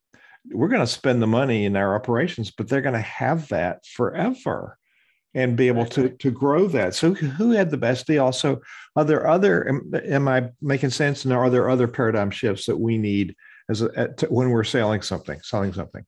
We're 0.51 0.69
going 0.69 0.81
to 0.81 0.87
spend 0.87 1.21
the 1.21 1.27
money 1.27 1.65
in 1.65 1.77
our 1.77 1.95
operations, 1.95 2.51
but 2.51 2.69
they're 2.69 2.81
going 2.81 2.95
to 2.95 3.01
have 3.01 3.49
that 3.49 3.85
forever 3.87 4.79
and 5.35 5.57
be 5.57 5.69
able 5.69 5.87
to 5.87 6.11
to 6.11 6.31
grow 6.31 6.67
that. 6.69 6.95
So 6.95 7.15
who 7.15 7.51
had 7.53 7.71
the 7.71 7.77
best 7.77 8.07
deal? 8.07 8.33
So 8.33 8.61
are 8.97 9.05
there 9.05 9.29
other 9.29 9.69
am, 9.69 9.93
am 9.95 10.29
I 10.29 10.51
making 10.61 10.91
sense? 10.91 11.25
And 11.25 11.33
are 11.33 11.51
there 11.51 11.69
other 11.69 11.87
paradigm 11.87 12.31
shifts 12.31 12.67
that 12.67 12.79
we 12.79 12.99
need 12.99 13.37
as 13.69 13.83
a, 13.83 14.09
to, 14.15 14.27
when 14.27 14.51
we're 14.51 14.65
selling 14.65 15.03
something, 15.03 15.41
selling 15.43 15.73
something? 15.73 16.05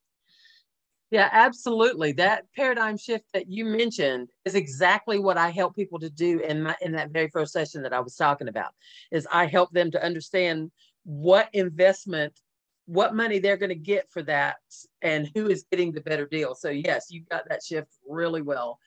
Yeah, 1.12 1.28
absolutely. 1.30 2.12
That 2.12 2.46
paradigm 2.56 2.96
shift 2.96 3.26
that 3.34 3.46
you 3.46 3.66
mentioned 3.66 4.30
is 4.46 4.54
exactly 4.54 5.18
what 5.18 5.36
I 5.36 5.50
help 5.50 5.76
people 5.76 5.98
to 6.00 6.08
do 6.08 6.40
in 6.40 6.62
my 6.62 6.74
in 6.80 6.92
that 6.92 7.10
very 7.10 7.28
first 7.28 7.52
session 7.52 7.82
that 7.82 7.92
I 7.92 8.00
was 8.00 8.16
talking 8.16 8.48
about. 8.48 8.72
Is 9.10 9.28
I 9.30 9.44
help 9.44 9.70
them 9.72 9.90
to 9.90 10.02
understand 10.02 10.70
what 11.04 11.50
investment 11.52 12.40
what 12.86 13.14
money 13.14 13.38
they're 13.38 13.58
going 13.58 13.68
to 13.68 13.74
get 13.76 14.10
for 14.10 14.22
that 14.22 14.56
and 15.02 15.30
who 15.34 15.48
is 15.48 15.66
getting 15.70 15.92
the 15.92 16.00
better 16.00 16.26
deal 16.26 16.52
so 16.54 16.68
yes 16.68 17.06
you 17.10 17.22
got 17.30 17.48
that 17.48 17.62
shift 17.62 17.88
really 18.08 18.42
well 18.42 18.78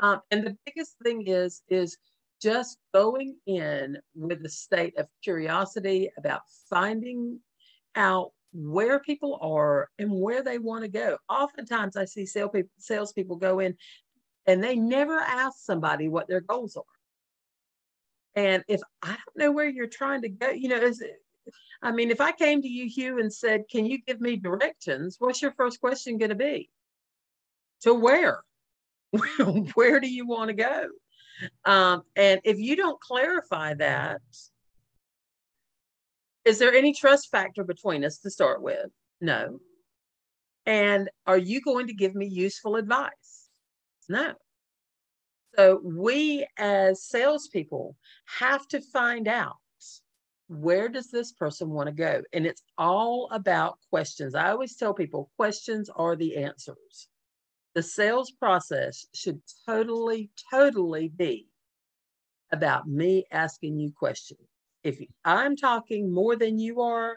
um, 0.00 0.20
and 0.32 0.44
the 0.44 0.56
biggest 0.66 0.96
thing 1.04 1.24
is 1.28 1.62
is 1.68 1.96
just 2.42 2.78
going 2.92 3.36
in 3.46 3.96
with 4.16 4.44
a 4.44 4.48
state 4.48 4.96
of 4.98 5.06
curiosity 5.22 6.10
about 6.18 6.42
finding 6.68 7.38
out 7.94 8.32
where 8.54 9.00
people 9.00 9.38
are 9.42 9.88
and 9.98 10.10
where 10.10 10.42
they 10.42 10.58
want 10.58 10.82
to 10.82 10.88
go 10.88 11.18
oftentimes 11.28 11.96
i 11.96 12.04
see 12.04 12.24
sales 12.24 12.50
people, 12.54 12.70
salespeople 12.78 13.36
go 13.36 13.58
in 13.58 13.76
and 14.46 14.62
they 14.62 14.76
never 14.76 15.18
ask 15.18 15.58
somebody 15.58 16.08
what 16.08 16.28
their 16.28 16.40
goals 16.40 16.76
are 16.76 16.84
and 18.34 18.64
if 18.68 18.80
I 19.02 19.08
don't 19.08 19.36
know 19.36 19.52
where 19.52 19.68
you're 19.68 19.86
trying 19.86 20.22
to 20.22 20.28
go, 20.28 20.50
you 20.50 20.68
know, 20.68 20.76
is 20.76 21.00
it, 21.00 21.22
I 21.82 21.92
mean, 21.92 22.10
if 22.10 22.20
I 22.20 22.32
came 22.32 22.62
to 22.62 22.68
you, 22.68 22.88
Hugh, 22.88 23.20
and 23.20 23.32
said, 23.32 23.64
Can 23.70 23.86
you 23.86 23.98
give 24.02 24.20
me 24.20 24.36
directions? 24.36 25.16
What's 25.18 25.42
your 25.42 25.52
first 25.52 25.80
question 25.80 26.18
going 26.18 26.30
to 26.30 26.34
be? 26.34 26.70
To 27.82 27.94
where? 27.94 28.42
where 29.74 30.00
do 30.00 30.08
you 30.08 30.26
want 30.26 30.48
to 30.48 30.54
go? 30.54 30.88
Um, 31.64 32.02
and 32.16 32.40
if 32.44 32.58
you 32.58 32.76
don't 32.76 33.00
clarify 33.00 33.74
that, 33.74 34.22
is 36.44 36.58
there 36.58 36.74
any 36.74 36.92
trust 36.92 37.30
factor 37.30 37.64
between 37.64 38.04
us 38.04 38.18
to 38.18 38.30
start 38.30 38.62
with? 38.62 38.90
No. 39.20 39.60
And 40.66 41.10
are 41.26 41.38
you 41.38 41.60
going 41.60 41.86
to 41.88 41.94
give 41.94 42.14
me 42.14 42.26
useful 42.26 42.76
advice? 42.76 43.48
No. 44.08 44.34
So 45.56 45.80
we 45.84 46.46
as 46.58 47.04
salespeople 47.04 47.96
have 48.38 48.66
to 48.68 48.80
find 48.80 49.28
out 49.28 49.56
where 50.48 50.88
does 50.88 51.10
this 51.10 51.32
person 51.32 51.70
want 51.70 51.88
to 51.88 51.94
go? 51.94 52.22
And 52.32 52.46
it's 52.46 52.62
all 52.76 53.28
about 53.32 53.78
questions. 53.90 54.34
I 54.34 54.50
always 54.50 54.76
tell 54.76 54.92
people 54.92 55.30
questions 55.36 55.88
are 55.94 56.16
the 56.16 56.36
answers. 56.36 57.08
The 57.74 57.82
sales 57.82 58.30
process 58.30 59.06
should 59.14 59.40
totally, 59.66 60.30
totally 60.50 61.08
be 61.08 61.48
about 62.52 62.86
me 62.86 63.24
asking 63.32 63.78
you 63.78 63.92
questions. 63.92 64.40
If 64.84 65.00
I'm 65.24 65.56
talking 65.56 66.12
more 66.12 66.36
than 66.36 66.58
you 66.58 66.82
are, 66.82 67.16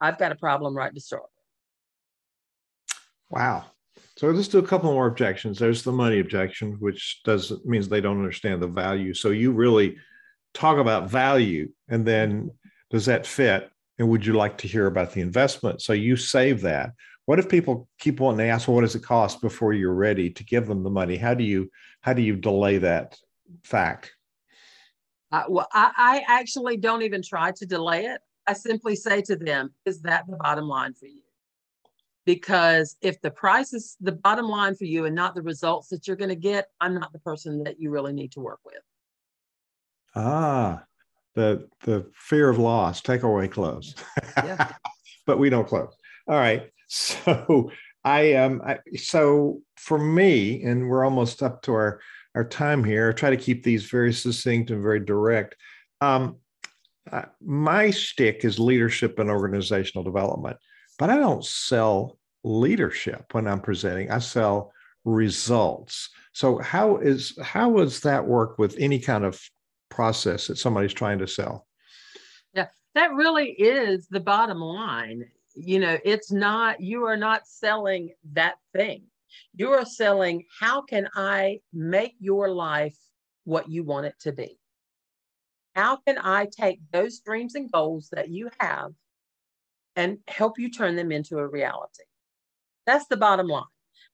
I've 0.00 0.18
got 0.18 0.32
a 0.32 0.36
problem 0.36 0.76
right 0.76 0.94
to 0.94 1.00
start. 1.00 1.30
Wow. 3.30 3.66
So 4.16 4.28
let's 4.28 4.48
do 4.48 4.58
a 4.58 4.66
couple 4.66 4.92
more 4.92 5.06
objections. 5.06 5.58
There's 5.58 5.82
the 5.82 5.92
money 5.92 6.20
objection, 6.20 6.72
which 6.80 7.22
does 7.24 7.52
means 7.64 7.88
they 7.88 8.00
don't 8.00 8.18
understand 8.18 8.60
the 8.60 8.68
value. 8.68 9.14
So 9.14 9.30
you 9.30 9.52
really 9.52 9.96
talk 10.54 10.78
about 10.78 11.10
value 11.10 11.68
and 11.88 12.06
then 12.06 12.50
does 12.90 13.06
that 13.06 13.26
fit 13.26 13.70
and 13.98 14.08
would 14.08 14.24
you 14.24 14.32
like 14.32 14.56
to 14.58 14.68
hear 14.68 14.86
about 14.86 15.12
the 15.12 15.20
investment 15.20 15.82
so 15.82 15.92
you 15.92 16.16
save 16.16 16.60
that 16.60 16.92
what 17.26 17.38
if 17.38 17.48
people 17.48 17.88
keep 17.98 18.20
wanting 18.20 18.38
to 18.38 18.44
ask 18.44 18.68
well, 18.68 18.76
what 18.76 18.82
does 18.82 18.94
it 18.94 19.02
cost 19.02 19.40
before 19.40 19.72
you're 19.72 19.94
ready 19.94 20.30
to 20.30 20.44
give 20.44 20.66
them 20.66 20.82
the 20.82 20.90
money 20.90 21.16
how 21.16 21.34
do 21.34 21.44
you 21.44 21.68
how 22.00 22.12
do 22.12 22.22
you 22.22 22.36
delay 22.36 22.78
that 22.78 23.16
fact 23.64 24.13
well 25.48 25.68
I, 25.72 26.22
I 26.28 26.40
actually 26.40 26.76
don't 26.76 27.02
even 27.02 27.22
try 27.22 27.52
to 27.52 27.66
delay 27.66 28.06
it 28.06 28.20
i 28.46 28.52
simply 28.52 28.96
say 28.96 29.22
to 29.22 29.36
them 29.36 29.72
is 29.84 30.02
that 30.02 30.26
the 30.28 30.36
bottom 30.36 30.68
line 30.68 30.94
for 30.94 31.06
you 31.06 31.22
because 32.26 32.96
if 33.02 33.20
the 33.20 33.30
price 33.30 33.72
is 33.72 33.96
the 34.00 34.12
bottom 34.12 34.46
line 34.46 34.74
for 34.74 34.84
you 34.84 35.04
and 35.04 35.14
not 35.14 35.34
the 35.34 35.42
results 35.42 35.88
that 35.88 36.06
you're 36.06 36.16
going 36.16 36.28
to 36.28 36.36
get 36.36 36.68
i'm 36.80 36.94
not 36.94 37.12
the 37.12 37.18
person 37.18 37.62
that 37.64 37.80
you 37.80 37.90
really 37.90 38.12
need 38.12 38.32
to 38.32 38.40
work 38.40 38.60
with 38.64 38.82
Ah, 40.16 40.84
the 41.34 41.68
the 41.84 42.10
fear 42.14 42.48
of 42.48 42.58
loss. 42.58 43.00
Take 43.00 43.22
away 43.22 43.48
close. 43.48 43.94
Yeah. 44.36 44.72
but 45.26 45.38
we 45.38 45.50
don't 45.50 45.66
close. 45.66 45.94
All 46.28 46.36
right. 46.36 46.70
So 46.86 47.72
I 48.04 48.34
um 48.34 48.62
I, 48.64 48.78
so 48.94 49.62
for 49.76 49.98
me, 49.98 50.62
and 50.62 50.88
we're 50.88 51.04
almost 51.04 51.42
up 51.42 51.62
to 51.62 51.72
our 51.72 52.00
our 52.34 52.44
time 52.44 52.82
here. 52.82 53.10
I 53.10 53.12
try 53.12 53.30
to 53.30 53.36
keep 53.36 53.62
these 53.62 53.84
very 53.90 54.12
succinct 54.12 54.70
and 54.70 54.82
very 54.82 55.00
direct. 55.00 55.56
Um, 56.00 56.36
uh, 57.10 57.26
my 57.40 57.90
stick 57.90 58.44
is 58.44 58.58
leadership 58.58 59.18
and 59.18 59.30
organizational 59.30 60.04
development, 60.04 60.56
but 60.98 61.10
I 61.10 61.16
don't 61.16 61.44
sell 61.44 62.18
leadership 62.42 63.26
when 63.32 63.46
I'm 63.46 63.60
presenting. 63.60 64.10
I 64.10 64.18
sell 64.18 64.72
results. 65.04 66.10
So 66.32 66.58
how 66.58 66.96
is 66.96 67.38
how 67.42 67.76
does 67.76 68.00
that 68.00 68.26
work 68.26 68.58
with 68.58 68.74
any 68.78 68.98
kind 68.98 69.24
of 69.24 69.38
process 69.94 70.48
that 70.48 70.58
somebody's 70.58 70.92
trying 70.92 71.18
to 71.20 71.26
sell. 71.26 71.66
Yeah, 72.52 72.68
that 72.94 73.14
really 73.14 73.50
is 73.50 74.06
the 74.08 74.20
bottom 74.20 74.58
line. 74.58 75.24
You 75.54 75.78
know, 75.78 75.98
it's 76.04 76.32
not, 76.32 76.80
you 76.80 77.04
are 77.04 77.16
not 77.16 77.46
selling 77.46 78.12
that 78.32 78.56
thing. 78.74 79.04
You 79.54 79.70
are 79.70 79.84
selling, 79.84 80.44
how 80.60 80.82
can 80.82 81.08
I 81.14 81.60
make 81.72 82.14
your 82.18 82.50
life 82.50 82.96
what 83.44 83.68
you 83.68 83.84
want 83.84 84.06
it 84.06 84.14
to 84.20 84.32
be? 84.32 84.58
How 85.74 85.96
can 85.96 86.18
I 86.18 86.46
take 86.46 86.80
those 86.92 87.20
dreams 87.20 87.54
and 87.54 87.70
goals 87.70 88.08
that 88.12 88.28
you 88.30 88.50
have 88.60 88.92
and 89.96 90.18
help 90.28 90.58
you 90.58 90.70
turn 90.70 90.96
them 90.96 91.10
into 91.12 91.38
a 91.38 91.46
reality? 91.46 92.04
That's 92.86 93.06
the 93.06 93.16
bottom 93.16 93.48
line. 93.48 93.64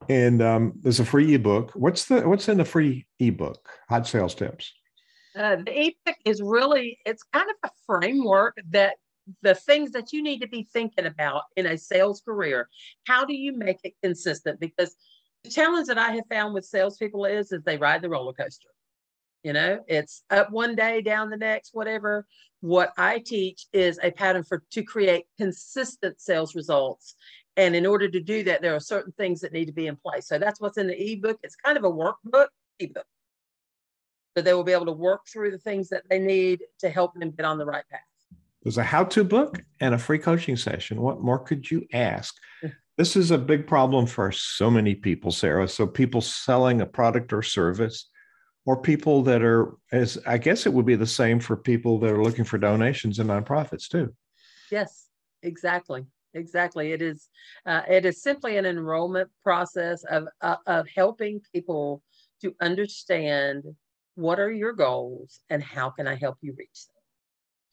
And 0.09 0.41
um, 0.41 0.75
there's 0.83 1.01
a 1.01 1.05
free 1.05 1.35
ebook. 1.35 1.73
What's 1.75 2.05
the 2.05 2.21
what's 2.29 2.49
in 2.49 2.59
the 2.59 2.65
free 2.65 3.09
ebook? 3.19 3.69
Hot 3.89 4.07
sales 4.07 4.37
tips. 4.37 4.73
Uh, 5.35 5.57
the 5.57 5.89
ebook 5.89 6.17
is 6.25 6.41
really 6.41 7.01
it's 7.05 7.25
kind 7.25 7.51
of 7.51 7.57
a 7.65 7.71
framework 7.87 8.57
that 8.71 8.99
the 9.43 9.55
things 9.55 9.91
that 9.93 10.13
you 10.13 10.23
need 10.23 10.41
to 10.41 10.49
be 10.49 10.69
thinking 10.73 11.07
about 11.07 11.43
in 11.57 11.67
a 11.67 11.79
sales 11.79 12.21
career. 12.21 12.69
How 13.07 13.25
do 13.25 13.35
you 13.35 13.53
make 13.53 13.81
it 13.85 13.95
consistent? 14.03 14.61
Because 14.61 14.95
the 15.45 15.51
challenge 15.51 15.89
that 15.89 15.99
I 15.99 16.13
have 16.13 16.27
found 16.31 16.55
with 16.55 16.65
salespeople 16.65 17.25
is 17.25 17.53
is 17.53 17.63
they 17.63 17.77
ride 17.77 18.03
the 18.03 18.09
roller 18.09 18.33
coaster. 18.33 18.69
You 19.43 19.53
know, 19.53 19.79
it's 19.87 20.25
up 20.31 20.51
one 20.51 20.75
day, 20.75 21.03
down 21.03 21.31
the 21.31 21.37
next, 21.37 21.71
whatever. 21.73 22.27
What 22.63 22.93
I 22.99 23.21
teach 23.21 23.67
is 23.73 23.99
a 24.03 24.11
pattern 24.11 24.43
for 24.43 24.65
to 24.73 24.83
create 24.83 25.27
consistent 25.39 26.21
sales 26.21 26.57
results. 26.57 27.15
And 27.57 27.77
in 27.77 27.87
order 27.87 28.09
to 28.09 28.21
do 28.21 28.43
that, 28.45 28.61
there 28.61 28.75
are 28.75 28.81
certain 28.81 29.13
things 29.13 29.41
that 29.41 29.53
need 29.53 29.67
to 29.67 29.73
be 29.73 29.87
in 29.87 29.97
place. 29.97 30.27
So 30.27 30.39
that's 30.39 30.61
what's 30.61 30.79
in 30.79 30.89
the 30.89 31.13
ebook. 31.13 31.39
It's 31.43 31.57
kind 31.57 31.79
of 31.79 31.85
a 31.85 31.91
workbook 31.91 32.49
ebook. 32.81 33.07
So 34.37 34.43
they 34.43 34.53
will 34.53 34.65
be 34.65 34.73
able 34.73 34.87
to 34.87 34.93
work 34.93 35.23
through 35.33 35.53
the 35.53 35.59
things 35.59 35.89
that 35.89 36.03
they 36.11 36.19
need 36.19 36.65
to 36.81 36.91
help 36.91 37.15
them 37.15 37.31
get 37.31 37.47
on 37.47 37.57
the 37.57 37.65
right 37.65 37.85
path. 37.91 38.01
There's 38.67 38.79
a 38.79 38.83
how 38.83 39.05
to 39.05 39.23
book 39.23 39.63
and 39.79 39.95
a 39.95 39.99
free 39.99 40.19
coaching 40.19 40.57
session. 40.57 41.01
What 41.01 41.21
more 41.21 41.39
could 41.39 41.71
you 41.71 41.87
ask? 41.93 42.35
This 42.99 43.15
is 43.15 43.31
a 43.31 43.39
big 43.39 43.65
problem 43.65 44.07
for 44.07 44.33
so 44.33 44.69
many 44.69 44.97
people, 44.97 45.31
Sarah. 45.31 45.69
So, 45.69 45.87
people 45.87 46.21
selling 46.21 46.81
a 46.81 46.87
product 46.87 47.33
or 47.33 47.43
service, 47.43 48.11
or 48.65 48.83
people 48.83 49.23
that 49.23 49.41
are, 49.45 49.77
as 49.93 50.19
I 50.27 50.39
guess 50.39 50.67
it 50.67 50.73
would 50.73 50.85
be 50.85 50.97
the 50.97 51.07
same 51.07 51.39
for 51.39 51.57
people 51.57 52.01
that 52.01 52.11
are 52.11 52.25
looking 52.25 52.45
for 52.45 52.59
donations 52.59 53.21
and 53.21 53.31
nonprofits 53.31 53.87
too. 53.87 54.13
Yes, 54.73 55.07
exactly. 55.45 56.05
Exactly. 56.35 56.91
It 56.91 57.03
is. 57.03 57.29
Uh, 57.67 57.83
it 57.89 58.05
is 58.05 58.21
simply 58.21 58.57
an 58.57 58.67
enrollment 58.67 59.31
process 59.45 60.03
of 60.11 60.27
uh, 60.41 60.57
of 60.67 60.89
helping 60.93 61.41
people 61.55 62.03
to 62.43 62.53
understand 62.61 63.63
what 64.17 64.41
are 64.41 64.51
your 64.51 64.73
goals 64.73 65.39
and 65.51 65.63
how 65.63 65.91
can 65.91 66.09
I 66.09 66.17
help 66.17 66.39
you 66.41 66.53
reach 66.59 66.89
them. 66.89 66.96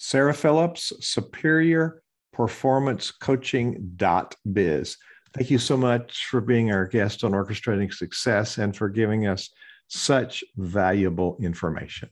Sarah 0.06 0.34
Phillips, 0.34 0.92
Superior 1.00 2.04
Performance 2.34 3.10
Coaching.biz. 3.10 4.98
Thank 5.34 5.50
you 5.50 5.58
so 5.58 5.78
much 5.78 6.26
for 6.26 6.42
being 6.42 6.74
our 6.74 6.86
guest 6.86 7.24
on 7.24 7.32
Orchestrating 7.32 7.92
Success 7.92 8.58
and 8.58 8.76
for 8.76 8.89
giving 8.89 9.28
us 9.28 9.50
such 9.88 10.44
valuable 10.58 11.38
information. 11.42 12.10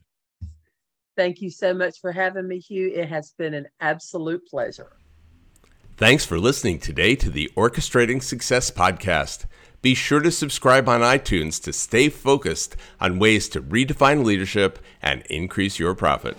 Thank 1.18 1.42
you 1.42 1.50
so 1.50 1.74
much 1.74 2.00
for 2.00 2.12
having 2.12 2.48
me, 2.48 2.60
Hugh. 2.60 2.90
It 2.94 3.10
has 3.10 3.34
been 3.36 3.52
an 3.52 3.66
absolute 3.78 4.46
pleasure. 4.46 4.96
Thanks 5.98 6.24
for 6.24 6.38
listening 6.38 6.78
today 6.78 7.14
to 7.16 7.28
the 7.28 7.50
Orchestrating 7.58 8.22
Success 8.22 8.70
podcast. 8.70 9.44
Be 9.82 9.94
sure 9.94 10.20
to 10.20 10.30
subscribe 10.30 10.88
on 10.88 11.02
iTunes 11.02 11.62
to 11.64 11.74
stay 11.74 12.08
focused 12.08 12.74
on 12.98 13.18
ways 13.18 13.50
to 13.50 13.60
redefine 13.60 14.24
leadership 14.24 14.78
and 15.02 15.20
increase 15.28 15.78
your 15.78 15.94
profit. 15.94 16.38